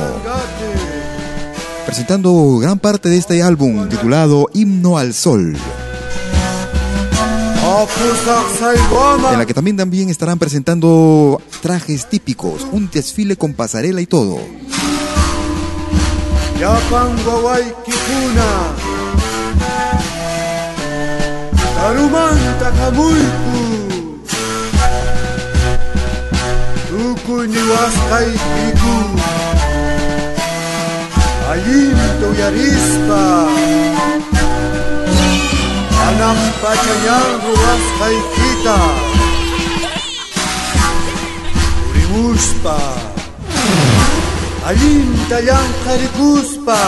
presentando 1.92 2.56
gran 2.58 2.78
parte 2.78 3.10
de 3.10 3.18
este 3.18 3.42
álbum 3.42 3.86
titulado 3.86 4.48
Himno 4.54 4.96
al 4.96 5.12
Sol. 5.12 5.54
En 9.30 9.38
la 9.38 9.44
que 9.44 9.52
también, 9.52 9.76
también 9.76 10.08
estarán 10.08 10.38
presentando 10.38 11.38
trajes 11.60 12.08
típicos, 12.08 12.66
un 12.72 12.90
desfile 12.90 13.36
con 13.36 13.52
pasarela 13.52 14.00
y 14.00 14.06
todo. 14.06 14.38
Tukuñiwasqaykiku 26.92 28.94
allinta 31.52 32.26
uyarispa 32.30 33.22
Manam 35.96 36.38
pachañan 36.60 37.28
ruwasqaykita 37.44 38.76
Purimuspa 41.80 42.76
Allinta 44.68 45.36
llanqarikuspa 45.48 46.80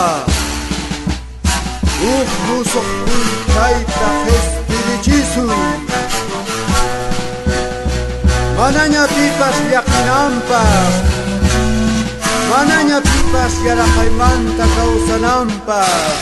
Uj 2.13 2.29
musuq 2.45 2.87
puntayta 3.05 4.07
qespirichisun 4.25 5.84
Mananya 8.55 9.03
pipas 9.11 9.57
ya 9.67 9.81
kinampa, 9.83 10.63
mananya 12.49 13.03
pipas 13.03 13.53
yaraqaymanta 13.67 14.65
kawsananpas 14.75 16.17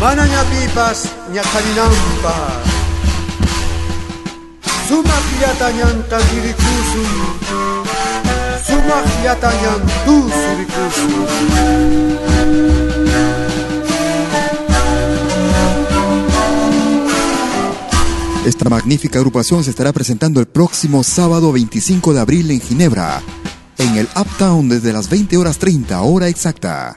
mananya 0.00 0.42
pipas 0.50 0.98
ñaqaninanpas 1.34 2.62
Sumaq 4.88 5.26
llatañanta 5.40 6.18
ririkusun 6.30 7.10
Sumaq 8.66 9.06
llatañantus 9.24 10.36
rikusun 10.60 11.26
Esta 18.44 18.68
magnífica 18.68 19.18
agrupación 19.18 19.64
se 19.64 19.70
estará 19.70 19.90
presentando 19.94 20.38
el 20.38 20.46
próximo 20.46 21.02
sábado 21.02 21.50
25 21.50 22.12
de 22.12 22.20
abril 22.20 22.50
en 22.50 22.60
Ginebra, 22.60 23.22
en 23.78 23.96
el 23.96 24.06
Uptown 24.14 24.68
desde 24.68 24.92
las 24.92 25.08
20 25.08 25.38
horas 25.38 25.56
30 25.56 26.02
hora 26.02 26.28
exacta. 26.28 26.94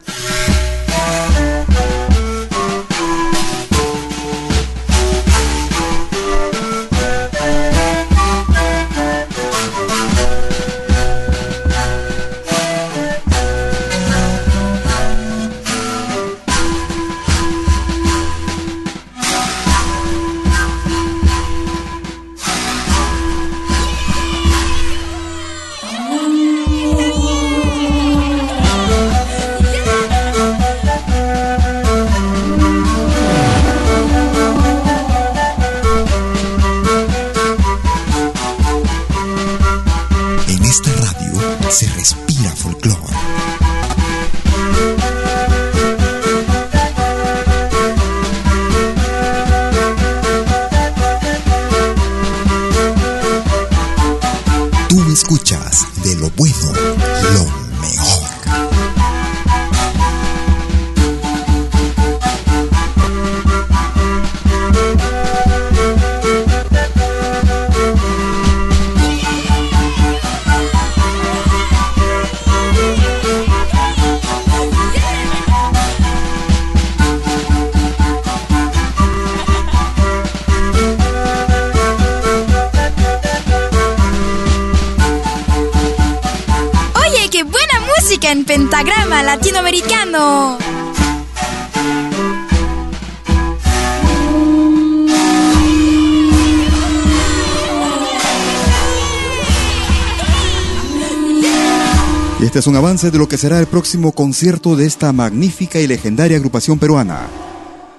Un 102.68 102.76
avance 102.76 103.12
de 103.12 103.18
lo 103.18 103.28
que 103.28 103.38
será 103.38 103.60
el 103.60 103.68
próximo 103.68 104.12
concierto 104.12 104.76
de 104.76 104.86
esta 104.86 105.14
magnífica 105.14 105.80
y 105.80 105.88
legendaria 105.88 106.38
agrupación 106.38 106.78
peruana. 106.78 107.28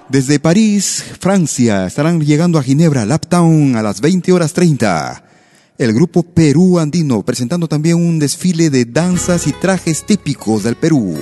Desde 0.09 0.39
París, 0.39 1.03
Francia, 1.19 1.87
estarán 1.87 2.21
llegando 2.21 2.59
a 2.59 2.63
Ginebra, 2.63 3.05
Laptown, 3.05 3.75
a 3.75 3.81
las 3.81 4.01
20 4.01 4.31
horas 4.31 4.53
30. 4.53 5.23
El 5.77 5.93
grupo 5.93 6.23
Perú 6.23 6.79
Andino, 6.79 7.23
presentando 7.23 7.67
también 7.67 7.95
un 7.95 8.19
desfile 8.19 8.69
de 8.69 8.85
danzas 8.85 9.47
y 9.47 9.53
trajes 9.53 10.05
típicos 10.05 10.63
del 10.63 10.75
Perú. 10.75 11.17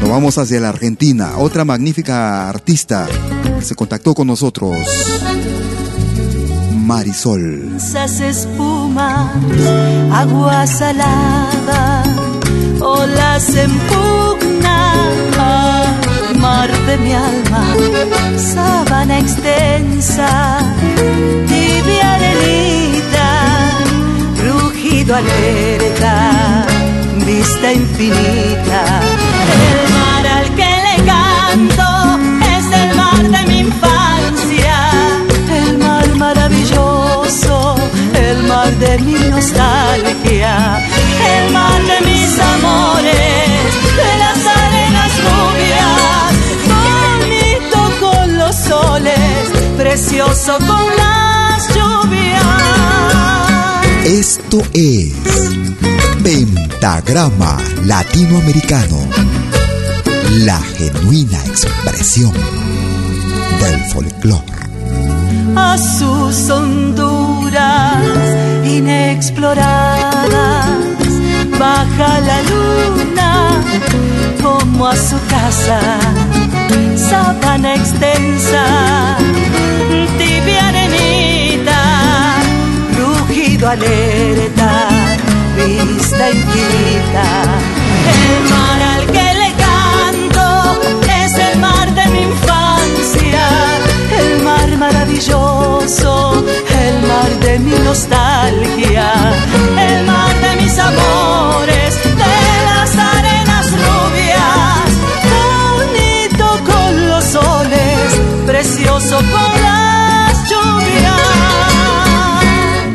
Nos 0.00 0.08
vamos 0.10 0.38
hacia 0.38 0.60
la 0.60 0.70
Argentina, 0.70 1.38
otra 1.38 1.64
magnífica 1.64 2.48
artista 2.48 3.08
se 3.62 3.74
contactó 3.74 4.14
con 4.14 4.26
nosotros. 4.26 4.76
Marisol. 6.88 7.44
espumas, 8.32 9.28
agua 10.10 10.66
salada, 10.66 12.02
olas 12.80 13.54
en 13.56 13.72
mar 16.40 16.70
de 16.86 16.96
mi 17.04 17.12
alma, 17.12 17.64
sábana 18.38 19.18
extensa, 19.18 20.60
tibia 21.50 22.14
arenita, 22.14 23.28
rugido 24.46 25.14
alerta, 25.14 26.14
vista 27.26 27.66
infinita, 27.70 28.80
el 29.60 29.97
de 38.88 38.98
mi 39.00 39.12
nostalgia, 39.12 40.82
el 41.34 41.52
mar 41.52 41.80
de 41.90 42.00
mis 42.08 42.38
amores, 42.38 43.58
de 44.00 44.12
las 44.22 44.40
arenas 44.46 45.12
rubias, 45.28 46.30
bonito 46.72 47.80
con 48.00 48.38
los 48.38 48.56
soles, 48.56 49.44
precioso 49.76 50.56
con 50.66 50.86
las 50.96 51.68
lluvias. 51.74 52.44
Esto 54.06 54.62
es 54.72 55.12
Pentagrama 56.22 57.58
Latinoamericano, 57.84 59.06
la 60.46 60.60
genuina 60.78 61.38
expresión 61.44 62.32
del 63.60 63.84
folclore 63.92 64.58
a 65.56 65.76
sus 65.76 66.50
honduras 66.50 68.47
inexploradas. 68.68 70.66
Baja 71.58 72.20
la 72.20 72.42
luna 72.42 73.62
como 74.42 74.86
a 74.86 74.94
su 74.94 75.16
casa, 75.26 75.80
sábana 76.96 77.74
extensa, 77.74 78.64
tibia 80.18 80.68
arenita, 80.68 81.80
rugido 82.96 83.68
alerta, 83.68 84.88
vista 85.56 86.30
infinita, 86.30 87.26
el 88.14 88.50
mar 88.52 88.80
al 88.94 89.04
que 89.06 89.34
le 89.40 89.50
canto 89.66 90.46
es 91.24 91.32
el 91.38 91.58
mar 91.58 91.92
de 91.94 92.06
mi 92.12 92.22
infancia. 92.22 93.44
El 94.20 94.42
mar 94.42 94.68
maravilloso, 94.78 96.27
de 97.48 97.58
mi 97.60 97.78
nostalgia, 97.78 99.32
el 99.78 100.06
mar 100.06 100.34
de 100.40 100.62
mis 100.62 100.78
amores, 100.78 101.94
de 102.04 102.34
las 102.68 102.94
arenas 102.94 103.66
rubias, 103.86 104.88
bonito 105.78 106.46
con 106.70 107.08
los 107.08 107.24
soles, 107.24 108.20
precioso 108.44 109.16
con 109.16 109.62
las 109.62 110.32
lluvias. 110.50 111.14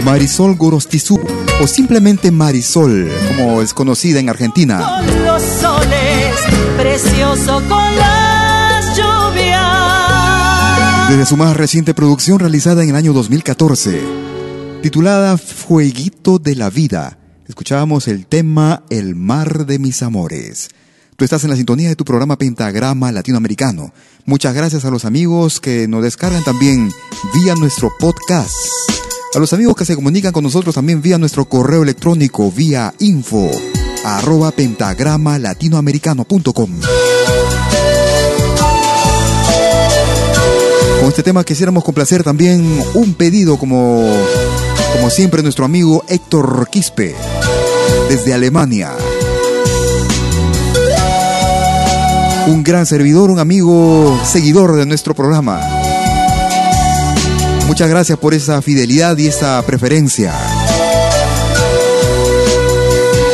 Marisol 0.04 0.56
Gorostizú, 0.56 1.20
o 1.62 1.68
simplemente 1.68 2.30
Marisol, 2.30 3.12
como 3.30 3.62
es 3.64 3.74
conocida 3.74 4.20
en 4.20 4.30
Argentina. 4.30 4.78
Con 4.78 5.26
los 5.26 5.42
soles, 5.42 6.36
precioso 6.78 7.62
con 7.68 7.98
las 7.98 8.98
lluvias 8.98 9.74
desde 11.10 11.26
su 11.26 11.38
más 11.38 11.56
reciente 11.58 11.94
producción 11.94 12.40
realizada 12.40 12.82
en 12.82 12.90
el 12.90 12.96
año 12.96 13.14
2014, 13.14 14.23
titulada 14.84 15.38
Fueguito 15.38 16.40
de 16.40 16.58
la 16.58 16.70
Vida. 16.70 17.18
Escuchábamos 17.48 18.10
el 18.10 18.26
tema 18.26 18.84
El 18.90 19.16
mar 19.16 19.66
de 19.66 19.80
mis 19.80 20.04
amores. 20.04 20.72
Tú 21.16 21.24
estás 21.24 21.46
en 21.46 21.52
la 21.52 21.56
sintonía 21.56 21.88
de 21.88 21.96
tu 21.96 22.04
programa 22.04 22.38
Pentagrama 22.38 23.10
Latinoamericano. 23.14 23.94
Muchas 24.26 24.54
gracias 24.54 24.84
a 24.84 24.92
los 24.92 25.06
amigos 25.06 25.62
que 25.62 25.88
nos 25.88 26.04
descargan 26.04 26.44
también 26.44 26.92
vía 27.34 27.56
nuestro 27.56 27.94
podcast. 27.98 28.54
A 29.34 29.40
los 29.40 29.54
amigos 29.54 29.78
que 29.78 29.86
se 29.86 29.96
comunican 29.96 30.34
con 30.34 30.44
nosotros 30.44 30.76
también 30.76 31.02
vía 31.02 31.18
nuestro 31.18 31.46
correo 31.46 31.84
electrónico, 31.84 32.52
vía 32.52 32.94
info, 33.00 33.50
arroba 34.04 34.52
pentagrama 34.52 35.40
latinoamericano.com. 35.40 36.72
Con 41.00 41.10
este 41.10 41.24
tema 41.24 41.46
quisiéramos 41.46 41.86
complacer 41.86 42.24
también 42.24 42.82
un 42.94 43.14
pedido 43.14 43.58
como, 43.58 44.10
como 44.94 45.10
siempre 45.10 45.44
nuestro 45.44 45.66
amigo 45.66 46.04
Héctor 46.08 46.70
Quispe 46.70 47.16
desde 48.10 48.34
Alemania. 48.34 48.92
Un 52.48 52.64
gran 52.64 52.86
servidor, 52.86 53.30
un 53.30 53.40
amigo 53.40 54.18
seguidor 54.26 54.76
de 54.76 54.86
nuestro 54.86 55.14
programa. 55.14 55.62
Muchas 57.68 57.90
gracias 57.90 58.18
por 58.18 58.34
esa 58.34 58.62
fidelidad 58.62 59.18
y 59.18 59.28
esa 59.28 59.62
preferencia. 59.66 60.34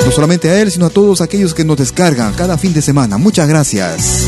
No 0.05 0.11
solamente 0.11 0.49
a 0.49 0.61
él, 0.61 0.71
sino 0.71 0.87
a 0.87 0.89
todos 0.89 1.21
aquellos 1.21 1.53
que 1.53 1.63
nos 1.63 1.77
descargan 1.77 2.33
cada 2.33 2.57
fin 2.57 2.73
de 2.73 2.81
semana. 2.81 3.17
Muchas 3.17 3.47
gracias. 3.47 4.25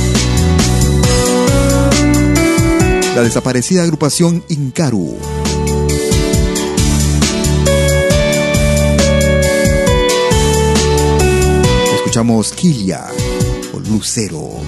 la 3.15 3.23
desaparecida 3.23 3.83
agrupación 3.83 4.43
Incaru. 4.47 5.17
Escuchamos 12.11 12.51
Kilia 12.51 13.07
o 13.73 13.79
Lucero. 13.79 14.60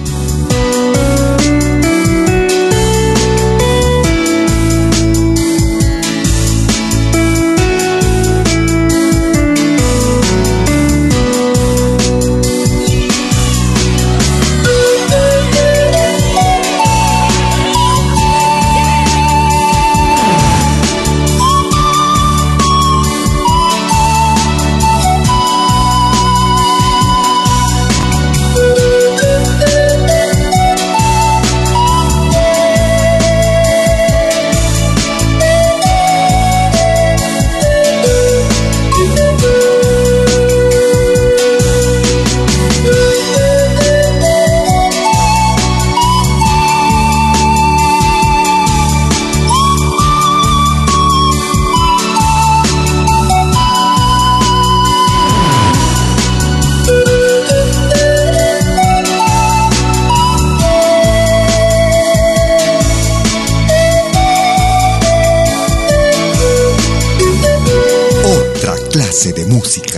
Música. 69.54 69.93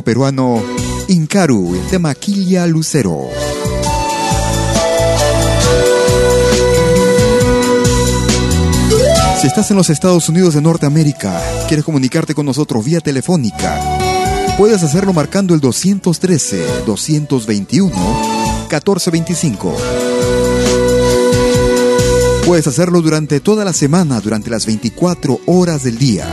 Peruano 0.00 0.62
Incaru, 1.08 1.74
el 1.74 1.86
tema 1.88 2.14
Quilia 2.14 2.66
Lucero. 2.66 3.28
Si 9.38 9.46
estás 9.46 9.70
en 9.70 9.76
los 9.76 9.90
Estados 9.90 10.30
Unidos 10.30 10.54
de 10.54 10.62
Norteamérica, 10.62 11.38
quieres 11.68 11.84
comunicarte 11.84 12.34
con 12.34 12.46
nosotros 12.46 12.82
vía 12.84 13.00
telefónica, 13.00 13.98
puedes 14.56 14.82
hacerlo 14.82 15.12
marcando 15.12 15.52
el 15.52 15.60
213 15.60 16.84
221 16.86 17.92
1425. 18.70 19.76
Puedes 22.46 22.66
hacerlo 22.66 23.02
durante 23.02 23.40
toda 23.40 23.64
la 23.64 23.72
semana, 23.72 24.20
durante 24.20 24.48
las 24.48 24.64
24 24.64 25.40
horas 25.46 25.82
del 25.84 25.98
día. 25.98 26.26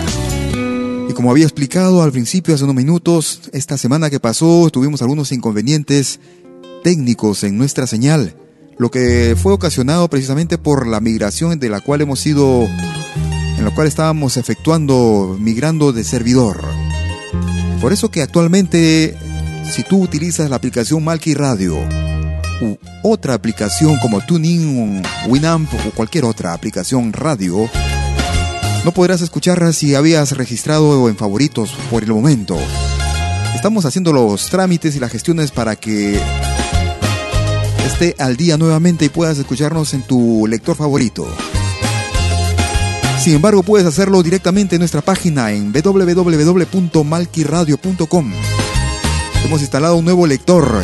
Y 1.10 1.14
como 1.14 1.32
había 1.32 1.46
explicado 1.46 2.04
al 2.04 2.12
principio 2.12 2.54
hace 2.54 2.64
unos 2.64 2.76
minutos, 2.76 3.42
esta 3.52 3.80
semana 3.80 4.12
que 4.12 4.20
pasó 4.20 4.70
tuvimos 4.70 5.02
algunos 5.02 5.32
inconvenientes 5.32 6.20
técnicos 6.84 7.44
en 7.44 7.58
nuestra 7.58 7.88
señal, 7.88 8.36
lo 8.78 8.92
que 8.92 9.36
fue 9.36 9.52
ocasionado 9.52 10.08
precisamente 10.08 10.60
por 10.60 10.86
la 10.86 11.00
migración 11.00 11.58
de 11.58 11.70
la 11.70 11.82
cual 11.82 12.02
hemos 12.02 12.20
sido, 12.20 12.68
en 13.58 13.66
la 13.66 13.74
cual 13.74 13.88
estábamos 13.88 14.38
efectuando, 14.38 15.36
migrando 15.40 15.94
de 15.94 16.04
servidor. 16.04 16.64
Por 17.82 17.92
eso 17.92 18.12
que 18.12 18.22
actualmente, 18.22 19.18
si 19.70 19.82
tú 19.82 20.04
utilizas 20.04 20.48
la 20.48 20.58
aplicación 20.58 21.04
Malky 21.04 21.34
Radio 21.34 21.76
u 22.62 22.78
otra 23.02 23.34
aplicación 23.34 23.98
como 23.98 24.22
Tuning, 24.22 25.02
Winamp 25.28 25.74
o 25.74 25.92
cualquier 25.92 26.26
otra 26.26 26.54
aplicación 26.54 27.14
radio, 27.14 27.68
no 28.86 28.92
podrás 28.92 29.22
escucharla 29.22 29.74
si 29.74 29.96
habías 29.96 30.32
registrado 30.32 31.10
en 31.10 31.18
favoritos 31.18 31.72
por 31.90 32.04
el 32.04 32.12
momento. 32.12 32.56
Estamos 33.56 33.86
haciendo 33.86 34.14
los 34.14 34.50
trámites 34.50 34.96
y 34.96 35.00
las 35.00 35.12
gestiones 35.12 35.50
para 35.52 35.76
que 35.76 36.22
esté 37.86 38.16
al 38.20 38.38
día 38.38 38.58
nuevamente 38.58 39.04
y 39.06 39.10
puedas 39.10 39.38
escucharnos 39.38 39.94
en 39.94 40.04
tu 40.04 40.48
lector 40.48 40.78
favorito. 40.78 41.28
Sin 43.22 43.36
embargo, 43.36 43.64
puedes 43.64 43.86
hacerlo 43.86 44.24
directamente 44.24 44.76
en 44.76 44.80
nuestra 44.80 45.02
página 45.02 45.52
en 45.52 45.74
www.malquiradio.com. 45.74 48.34
Hemos 49.44 49.62
instalado 49.62 49.98
un 49.98 50.06
nuevo 50.06 50.26
lector. 50.26 50.82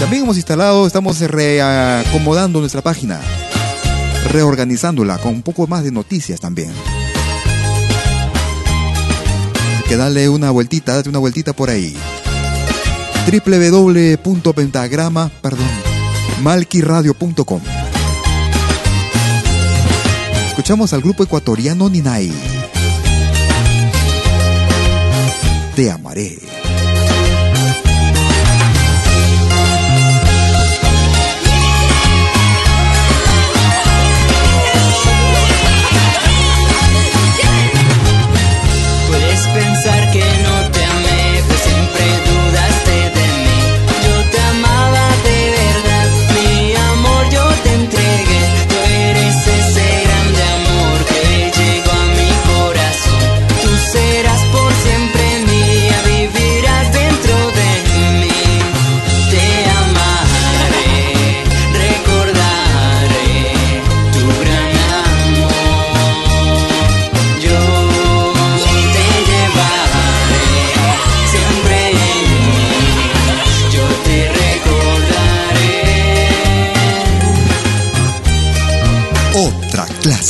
También 0.00 0.24
hemos 0.24 0.36
instalado, 0.36 0.84
estamos 0.86 1.20
reacomodando 1.20 2.58
nuestra 2.58 2.82
página, 2.82 3.20
reorganizándola 4.32 5.18
con 5.18 5.34
un 5.34 5.42
poco 5.42 5.68
más 5.68 5.84
de 5.84 5.92
noticias 5.92 6.40
también. 6.40 6.72
Que 9.90 9.96
dale 9.96 10.28
una 10.28 10.52
vueltita, 10.52 10.94
date 10.94 11.08
una 11.08 11.18
vueltita 11.18 11.52
por 11.52 11.68
ahí. 11.68 11.96
www.pentagrama, 13.26 15.32
perdón, 15.42 15.66
malquiradio.com. 16.44 17.60
Escuchamos 20.46 20.92
al 20.92 21.00
grupo 21.00 21.24
ecuatoriano 21.24 21.88
Ninai. 21.88 22.30
Te 25.74 25.90
amaré. 25.90 26.38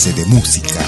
De 0.08 0.24
música. 0.24 0.79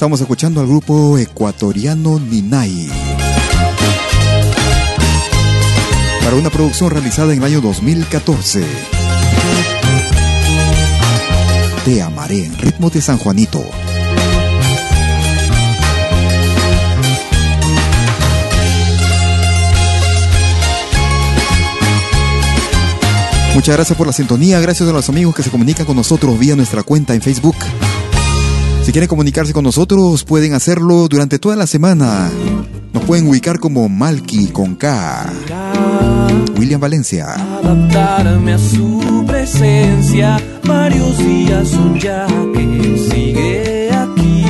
Estamos 0.00 0.22
escuchando 0.22 0.62
al 0.62 0.66
grupo 0.66 1.18
ecuatoriano 1.18 2.18
Ninai. 2.18 2.88
Para 6.24 6.36
una 6.36 6.48
producción 6.48 6.88
realizada 6.88 7.34
en 7.34 7.40
el 7.40 7.44
año 7.44 7.60
2014. 7.60 8.64
Te 11.84 12.00
amaré 12.00 12.46
en 12.46 12.56
ritmo 12.56 12.88
de 12.88 13.02
San 13.02 13.18
Juanito. 13.18 13.62
Muchas 23.52 23.76
gracias 23.76 23.98
por 23.98 24.06
la 24.06 24.14
sintonía, 24.14 24.60
gracias 24.60 24.88
a 24.88 24.92
los 24.92 25.10
amigos 25.10 25.34
que 25.34 25.42
se 25.42 25.50
comunican 25.50 25.84
con 25.84 25.96
nosotros 25.96 26.38
vía 26.38 26.56
nuestra 26.56 26.82
cuenta 26.84 27.12
en 27.12 27.20
Facebook. 27.20 27.56
Si 28.90 28.92
quieren 28.92 29.06
comunicarse 29.06 29.52
con 29.52 29.62
nosotros, 29.62 30.24
pueden 30.24 30.52
hacerlo 30.52 31.06
durante 31.06 31.38
toda 31.38 31.54
la 31.54 31.68
semana. 31.68 32.28
Nos 32.92 33.04
pueden 33.04 33.28
ubicar 33.28 33.60
como 33.60 33.88
Malky 33.88 34.48
con 34.48 34.74
K. 34.74 35.32
William 36.58 36.80
Valencia. 36.80 37.34
adaptarme 37.34 38.54
a 38.54 38.58
su 38.58 39.24
presencia. 39.28 40.40
Varios 40.64 41.18
días 41.18 41.68
son 41.68 42.00
ya 42.00 42.26
que 42.26 42.98
sigue 43.12 43.92
aquí. 43.92 44.44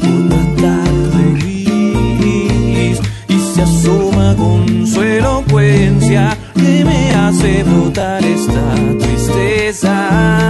Una 0.00 0.54
tarde 0.54 1.32
gris 1.32 3.00
y 3.26 3.38
se 3.52 3.62
asoma 3.62 4.36
con 4.36 4.86
su 4.86 5.02
elocuencia 5.02 6.38
que 6.54 6.84
me 6.84 7.12
hace 7.16 7.64
brotar 7.64 8.24
esta 8.24 8.76
tristeza 9.00 10.44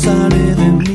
sale 0.00 0.54
de. 0.56 0.89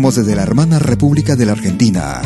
Desde 0.00 0.34
la 0.34 0.42
hermana 0.42 0.78
República 0.78 1.36
de 1.36 1.44
la 1.44 1.52
Argentina. 1.52 2.22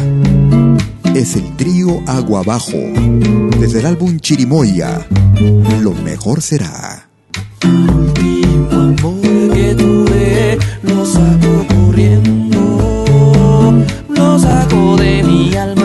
Es 1.12 1.35
el 1.35 1.57
trío 1.57 2.03
Agua 2.07 2.41
Abajo, 2.41 2.79
desde 3.59 3.81
el 3.81 3.87
álbum 3.87 4.20
Chirimoya. 4.20 5.05
Lo 5.83 5.91
mejor 5.93 6.41
será. 6.41 7.09
último 7.64 8.70
amor 8.70 9.53
que 9.53 9.75
tuve 9.75 10.57
lo 10.83 11.05
saco 11.05 11.66
corriendo, 11.75 12.64
lo 14.09 14.39
saco 14.39 14.97
de 14.97 15.25
mi 15.25 15.55
alma, 15.57 15.84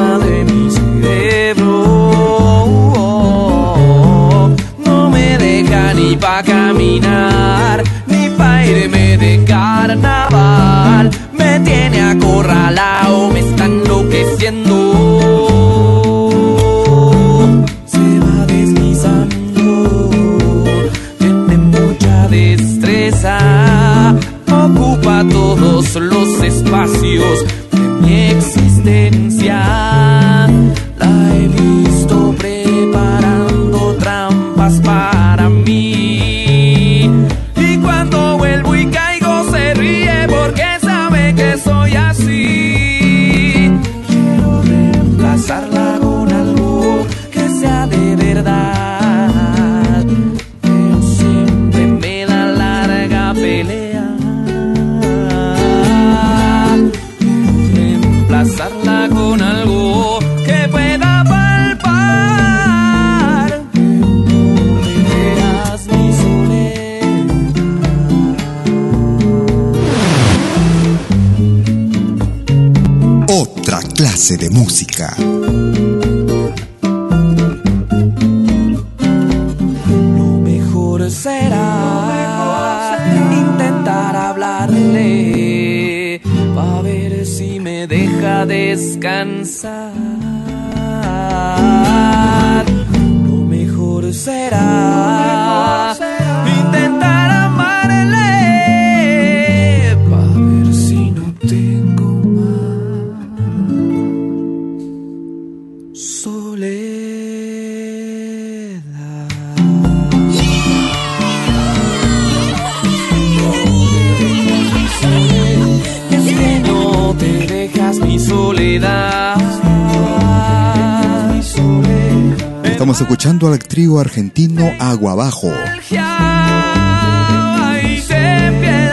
trío 123.79 123.97
argentino 123.97 124.73
Agua 124.77 125.13
Abajo. 125.13 125.53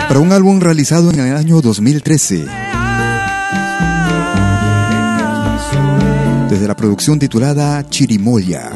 Para 0.06 0.20
un 0.20 0.30
álbum 0.30 0.60
realizado 0.60 1.10
en 1.10 1.18
el 1.18 1.36
año 1.36 1.60
2013. 1.60 2.46
Desde 6.48 6.68
la 6.68 6.76
producción 6.76 7.18
titulada 7.18 7.84
Chirimoya. 7.90 8.70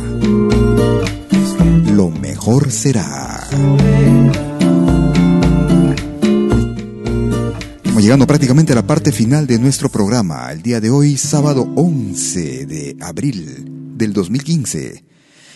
Lo 1.93 2.11
mejor 2.11 2.73
será. 2.73 3.47
Llegando 8.01 8.27
prácticamente 8.27 8.73
a 8.73 8.77
la 8.77 8.85
parte 8.85 9.13
final 9.13 9.47
de 9.47 9.61
nuestro 9.61 9.89
programa. 9.91 10.51
El 10.51 10.63
día 10.63 10.81
de 10.81 10.91
hoy, 10.91 11.17
sábado 11.17 11.71
11 11.77 12.67
de 12.67 12.97
abril 13.01 13.95
del 13.97 14.13
2015. 14.13 15.10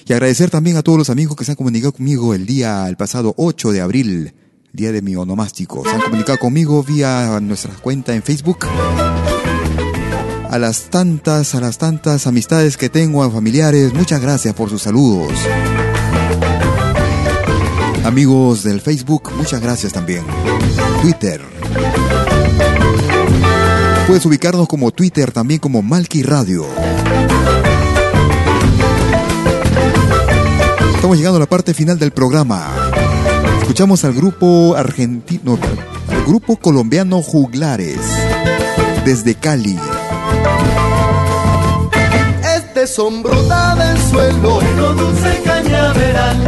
Y 0.07 0.13
agradecer 0.13 0.51
también 0.51 0.77
a 0.77 0.83
todos 0.83 0.99
los 0.99 1.11
amigos 1.11 1.37
que 1.37 1.45
se 1.45 1.53
han 1.53 1.57
comunicado 1.57 1.93
conmigo 1.93 2.35
el 2.35 2.45
día, 2.45 2.87
el 2.89 2.97
pasado 2.97 3.35
8 3.39 3.73
de 3.73 3.81
abril, 3.81 4.35
día 4.73 4.93
de 4.93 5.01
mi 5.01 5.17
onomástico. 5.17 5.83
Se 5.85 5.91
han 5.91 6.03
comunicado 6.03 6.39
conmigo 6.39 6.83
vía 6.83 7.41
nuestra 7.41 7.73
cuenta 7.75 8.15
en 8.15 8.23
Facebook. 8.23 8.67
A 10.51 10.59
las 10.59 10.91
tantas, 10.91 11.55
a 11.55 11.61
las 11.61 11.79
tantas 11.79 12.27
amistades 12.27 12.77
que 12.77 12.91
tengo, 12.91 13.23
a 13.25 13.31
familiares, 13.31 13.95
muchas 13.95 14.21
gracias 14.21 14.55
por 14.55 14.69
sus 14.69 14.83
saludos. 14.83 15.33
Amigos 18.05 18.63
del 18.63 18.83
Facebook, 18.83 19.33
muchas 19.37 19.63
gracias 19.63 19.95
también. 19.95 20.25
Twitter. 21.01 21.41
Puedes 24.07 24.27
ubicarnos 24.27 24.69
como 24.69 24.91
Twitter, 24.91 25.33
también 25.33 25.61
como 25.61 25.81
Malki 25.81 26.23
Radio. 26.23 26.67
Estamos 31.05 31.19
llegando 31.19 31.37
a 31.37 31.41
la 31.41 31.47
parte 31.47 31.75
final 31.75 31.99
del 31.99 32.13
programa. 32.13 32.73
Escuchamos 33.61 34.07
al 34.07 34.15
grupo 34.15 34.75
argentino, 34.75 35.59
al 36.09 36.25
grupo 36.25 36.57
colombiano 36.57 37.21
Juglares, 37.21 37.99
desde 39.05 39.35
Cali. 39.35 39.79
Este 42.57 42.87
son 42.87 43.23
brota 43.23 43.75
del 43.75 43.99
suelo, 44.09 44.63
lo 44.79 44.95
dulce 44.95 45.43
cañaveral, 45.45 46.39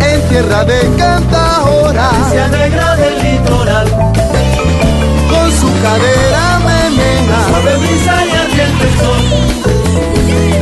en 0.00 0.28
tierra 0.28 0.64
de 0.66 0.80
Cantahora, 0.98 2.10
se 2.30 2.40
alegra 2.42 2.96
del 2.96 3.22
litoral, 3.22 3.88
con 5.30 5.50
su 5.50 5.72
cadera 5.82 6.58
menena, 6.58 7.48
suave 7.48 7.76
brisa 7.78 8.26
y 8.26 8.30
ardiente 8.36 8.86
sol, 9.00 9.22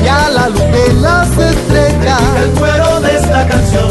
y 0.04 0.06
a 0.06 0.30
la 0.30 0.48
luz 0.48 0.60
de 0.60 0.92
las 1.00 1.28
estrellas, 1.28 1.71
el 2.08 2.50
cuero 2.58 3.00
de 3.00 3.16
esta 3.16 3.46
canción. 3.46 3.88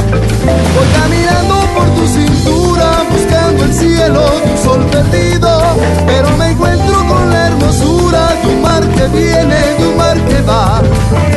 Voy 0.76 0.88
caminando 1.00 1.56
por 1.76 1.88
tu 1.96 2.08
cintura, 2.08 3.04
buscando 3.10 3.64
el 3.64 3.74
cielo 3.74 4.22
un 4.44 4.58
sol 4.58 4.86
perdido, 4.92 5.62
pero 6.06 6.30
me 6.38 6.50
encuentro 6.50 7.08
con 7.08 7.30
la 7.30 7.48
hermosura 7.48 8.36
de 8.42 8.48
un 8.48 8.62
mar 8.62 8.84
que 8.90 9.08
viene, 9.08 9.56
de 9.78 9.88
un 9.88 9.98
mar 9.98 10.18
que 10.28 10.42
va. 10.42 10.82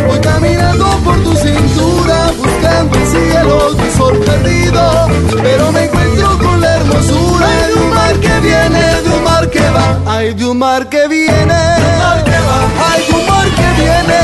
Voy 0.09 0.18
caminando 0.18 0.87
por 1.05 1.16
tu 1.22 1.35
cintura, 1.37 2.33
buscando 2.39 2.99
el 2.99 3.07
cielo 3.07 3.68
un 3.77 3.91
sol 3.97 4.18
perdido, 4.18 5.09
pero 5.43 5.70
me 5.72 5.85
encuentro 5.85 6.39
con 6.39 6.61
la 6.61 6.77
hermosura 6.77 7.49
de 7.68 7.75
un 7.75 7.91
mar 7.95 8.14
que 8.16 8.41
viene, 8.41 9.03
de 9.03 9.11
un 9.11 9.25
mar 9.25 9.49
que 9.49 9.70
va. 9.70 10.01
Ay, 10.07 10.35
de 10.35 10.45
un 10.45 10.59
mar 10.59 10.89
que 10.89 11.07
viene, 11.09 11.35
de 11.35 11.93
un 11.93 11.99
mar 11.99 12.25
que 12.25 12.31
viene, 12.31 12.55
ay, 12.91 13.07
de 13.07 13.14
un 13.14 13.27
mar 13.27 13.34
viene, 13.77 14.18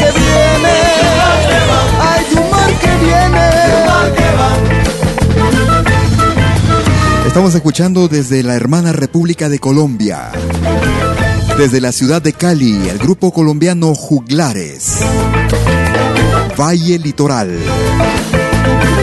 que 0.00 0.10
viene. 0.20 0.86
Estamos 7.26 7.54
escuchando 7.54 8.08
desde 8.08 8.42
la 8.42 8.54
hermana 8.54 8.92
República 8.92 9.48
de 9.48 9.58
Colombia. 9.58 10.30
Desde 11.58 11.80
la 11.80 11.92
ciudad 11.92 12.22
de 12.22 12.32
Cali, 12.32 12.88
el 12.88 12.98
grupo 12.98 13.32
colombiano 13.32 13.94
Juglares. 13.94 14.98
Valle 16.58 16.98
Litoral. 16.98 17.58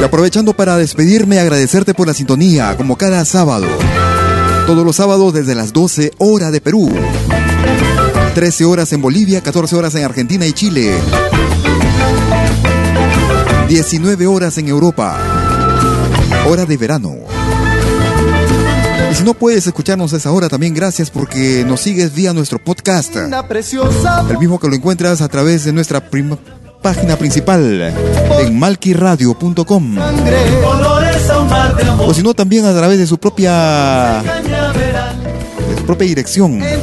Y 0.01 0.03
aprovechando 0.03 0.53
para 0.53 0.77
despedirme, 0.77 1.39
agradecerte 1.39 1.93
por 1.93 2.07
la 2.07 2.13
sintonía, 2.13 2.75
como 2.75 2.97
cada 2.97 3.23
sábado. 3.25 3.67
Todos 4.65 4.85
los 4.85 4.95
sábados 4.95 5.33
desde 5.33 5.55
las 5.55 5.71
12 5.71 6.11
horas 6.17 6.51
de 6.51 6.61
Perú. 6.61 6.91
13 8.33 8.65
horas 8.65 8.91
en 8.93 9.01
Bolivia, 9.01 9.41
14 9.41 9.75
horas 9.75 9.93
en 9.95 10.03
Argentina 10.03 10.45
y 10.45 10.53
Chile. 10.53 10.91
19 13.67 14.27
horas 14.27 14.57
en 14.57 14.67
Europa. 14.67 15.17
Hora 16.47 16.65
de 16.65 16.77
verano. 16.77 17.15
Y 19.11 19.15
si 19.15 19.23
no 19.23 19.35
puedes 19.35 19.67
escucharnos 19.67 20.13
a 20.13 20.17
esa 20.17 20.31
hora, 20.31 20.49
también 20.49 20.73
gracias 20.73 21.11
porque 21.11 21.63
nos 21.67 21.81
sigues 21.81 22.15
vía 22.15 22.33
nuestro 22.33 22.57
podcast. 22.57 23.15
El 23.15 24.37
mismo 24.39 24.59
que 24.59 24.67
lo 24.67 24.75
encuentras 24.75 25.21
a 25.21 25.27
través 25.27 25.65
de 25.65 25.73
nuestra 25.73 26.03
página 26.81 27.15
principal 27.15 27.93
en 28.39 28.59
malquiradio.com. 28.59 29.97
O 31.99 32.13
si 32.13 32.23
no, 32.23 32.33
también 32.33 32.65
a 32.65 32.73
través 32.73 32.97
de 32.97 33.05
su 33.05 33.19
propia 33.19 34.23
de 35.69 35.77
su 35.77 35.85
propia 35.85 36.07
dirección 36.07 36.61
en 36.61 36.79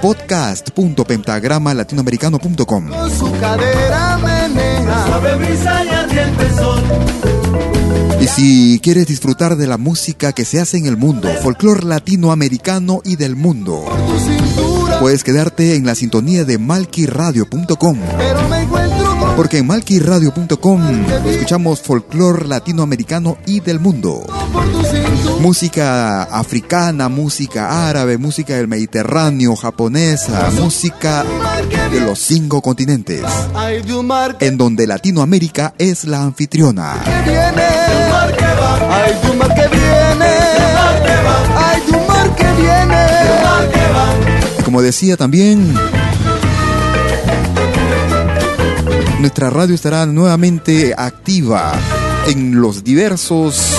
podcast.pentagramalatinoamericano.com. 0.00 2.90
Y 7.26 7.31
si 8.26 8.80
quieres 8.82 9.06
disfrutar 9.06 9.56
de 9.56 9.66
la 9.66 9.78
música 9.78 10.32
que 10.32 10.44
se 10.44 10.60
hace 10.60 10.78
en 10.78 10.86
el 10.86 10.96
mundo, 10.96 11.28
folclor 11.42 11.84
latinoamericano 11.84 13.00
y 13.04 13.16
del 13.16 13.36
mundo, 13.36 13.84
puedes 15.00 15.24
quedarte 15.24 15.74
en 15.74 15.86
la 15.86 15.94
sintonía 15.94 16.44
de 16.44 16.58
malquiradio.com. 16.58 17.98
Porque 19.36 19.58
en 19.58 19.66
malquiradio.com 19.66 20.82
escuchamos 21.26 21.80
folclor 21.80 22.46
latinoamericano 22.46 23.38
y 23.46 23.60
del 23.60 23.80
mundo. 23.80 24.24
Música 25.40 26.22
africana, 26.22 27.08
música 27.08 27.88
árabe, 27.88 28.18
música 28.18 28.54
del 28.54 28.68
Mediterráneo, 28.68 29.56
japonesa, 29.56 30.50
música 30.52 31.24
de 31.90 32.00
los 32.00 32.18
cinco 32.18 32.60
continentes. 32.60 33.22
En 34.40 34.56
donde 34.56 34.86
Latinoamérica 34.86 35.74
es 35.78 36.04
la 36.04 36.22
anfitriona. 36.22 37.02
Como 44.72 44.80
decía 44.80 45.18
también 45.18 45.74
nuestra 49.20 49.50
radio 49.50 49.74
estará 49.74 50.06
nuevamente 50.06 50.94
activa 50.96 51.74
en 52.26 52.58
los 52.58 52.82
diversos 52.82 53.76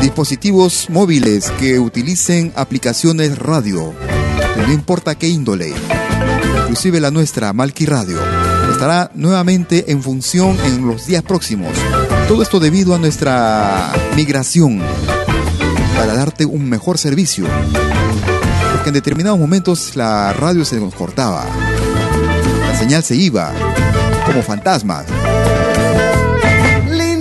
dispositivos 0.00 0.88
móviles 0.88 1.50
que 1.60 1.78
utilicen 1.78 2.54
aplicaciones 2.56 3.38
radio, 3.38 3.92
no 4.66 4.72
importa 4.72 5.14
qué 5.14 5.28
índole, 5.28 5.74
inclusive 6.62 7.00
la 7.00 7.10
nuestra, 7.10 7.52
Malki 7.52 7.84
Radio, 7.84 8.18
estará 8.72 9.10
nuevamente 9.14 9.92
en 9.92 10.02
función 10.02 10.56
en 10.64 10.86
los 10.86 11.06
días 11.06 11.22
próximos. 11.22 11.72
Todo 12.28 12.42
esto 12.42 12.60
debido 12.60 12.94
a 12.94 12.98
nuestra 12.98 13.90
migración 14.14 14.82
para 15.96 16.12
darte 16.14 16.44
un 16.44 16.68
mejor 16.68 16.98
servicio. 16.98 17.46
Porque 18.72 18.90
en 18.90 18.94
determinados 18.94 19.38
momentos 19.38 19.96
la 19.96 20.34
radio 20.34 20.66
se 20.66 20.78
nos 20.78 20.94
cortaba, 20.94 21.46
la 22.70 22.78
señal 22.78 23.02
se 23.02 23.16
iba 23.16 23.50
como 24.26 24.42
fantasmas. 24.42 25.06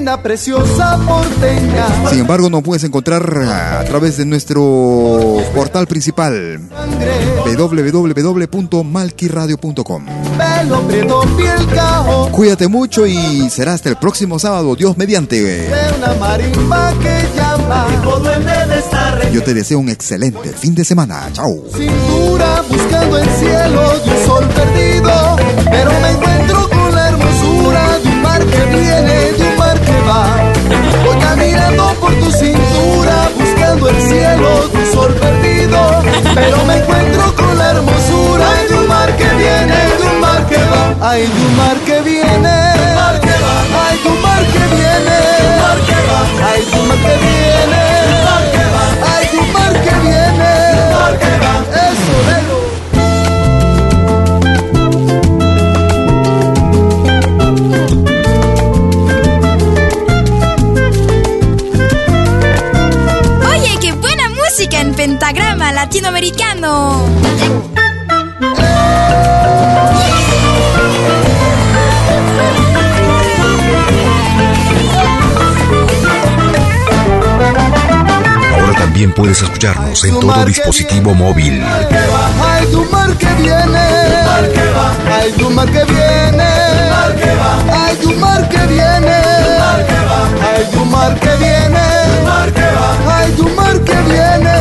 Linda, 0.07 0.23
preciosa, 0.23 0.97
porteña. 1.05 1.85
Sin 2.09 2.19
embargo, 2.19 2.49
no 2.49 2.61
puedes 2.61 2.85
encontrar 2.85 3.29
a 3.43 3.83
través 3.83 4.15
de 4.15 4.25
nuestro 4.25 5.41
portal 5.53 5.85
principal 5.85 6.61
www.malquiradio.com. 7.45 10.05
Cuídate 12.31 12.69
mucho 12.69 13.05
y 13.05 13.49
será 13.49 13.73
hasta 13.73 13.89
el 13.89 13.97
próximo 13.97 14.39
sábado, 14.39 14.77
Dios 14.77 14.97
mediante. 14.97 15.69
Yo 19.33 19.43
te 19.43 19.53
deseo 19.53 19.79
un 19.79 19.89
excelente 19.89 20.53
fin 20.53 20.73
de 20.73 20.85
semana. 20.85 21.27
Chao. 21.33 21.65
Cintura 21.75 22.63
buscando 22.69 23.17
el 23.17 23.29
cielo 23.31 23.99
de 24.05 24.09
un 24.09 24.25
sol 24.25 24.45
perdido, 24.55 25.35
pero 25.69 25.91
me 25.99 26.11
encuentro 26.11 26.69
con 26.69 26.95
la 26.95 27.09
hermosura 27.09 27.99
de 27.99 28.07
un 28.07 28.21
mar 28.21 28.39
que 28.45 28.63
viene, 28.73 29.33
de 29.33 29.46
un 30.07 30.13
mar 30.13 30.37
que 30.37 30.67
va. 30.67 31.03
Voy 31.05 31.17
caminando 31.19 31.93
por 31.99 32.13
tu 32.15 32.31
cintura 32.31 33.29
buscando 33.37 33.89
el 33.89 34.01
cielo 34.01 34.67
de 34.69 34.77
un 34.77 34.93
sol 34.93 35.13
perdido, 35.13 35.79
pero 36.35 36.63
me 36.65 36.77
encuentro 36.77 37.35
con 37.35 37.57
la 37.57 37.71
hermosura. 37.71 38.45
De 38.69 38.75
un 38.75 38.87
mar 38.87 39.09
que 39.17 39.29
viene, 39.35 39.77
de 39.99 40.03
un 40.11 40.19
mar 40.19 40.45
que 40.47 40.57
va. 40.57 41.09
Ay, 41.09 41.21
de 41.27 41.45
un 41.45 41.57
mar 41.57 41.77
que 41.85 42.01
viene, 42.01 42.55
ay, 43.83 43.97
de 44.03 44.09
un 44.09 44.21
mar 44.21 44.43
que 44.53 44.63
viene, 44.75 45.17
ay, 46.49 46.65
de 46.65 46.79
un 46.79 46.87
mar 46.87 46.97
que 47.03 47.15
viene, 47.25 47.81
ay, 49.13 49.27
de 49.31 49.37
un 49.39 49.53
mar 49.53 49.73
que 49.83 49.93
viene, 50.07 50.36
latinoamericano. 65.77 67.05
Ahora 78.55 78.73
también 78.79 79.11
puedes 79.13 79.39
escucharnos 79.43 80.03
en 80.03 80.19
todo 80.19 80.45
dispositivo 80.45 81.13
móvil. 81.13 81.63
Ay, 81.63 82.65
tu 82.71 82.83
mar 82.85 83.15
que 83.15 83.27
viene, 83.35 83.87
ay, 85.13 85.31
tu 85.37 85.49
mar 85.51 85.67
que 85.67 85.83
viene, 85.85 86.49
ay, 87.71 87.97
tu 88.01 88.13
mar 88.13 88.49
que 88.49 88.65
viene, 88.65 89.21
ay, 90.41 90.65
tu 90.71 90.85
mar 90.85 91.19
que 91.19 91.35
viene, 91.37 91.85
ay, 93.07 93.31
tu 93.37 93.47
mar 93.49 93.79
que 93.83 93.95
viene, 94.09 94.56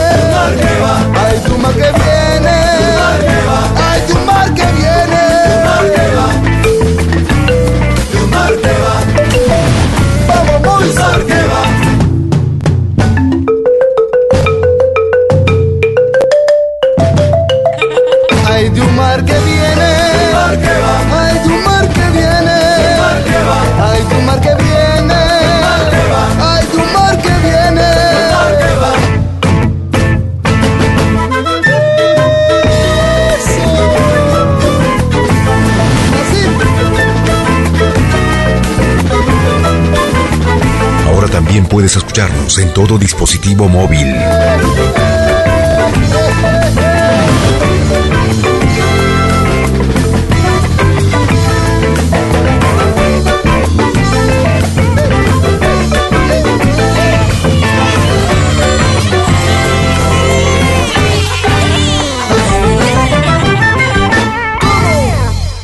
puedes 41.86 41.98
escucharnos 41.98 42.58
en 42.58 42.74
todo 42.74 42.98
dispositivo 42.98 43.68
móvil. 43.68 44.12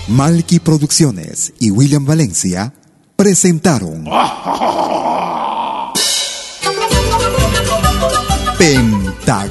Malky 0.06 0.60
Producciones 0.60 1.52
y 1.58 1.72
William 1.72 2.04
Valencia 2.06 2.72
presentaron 3.16 4.04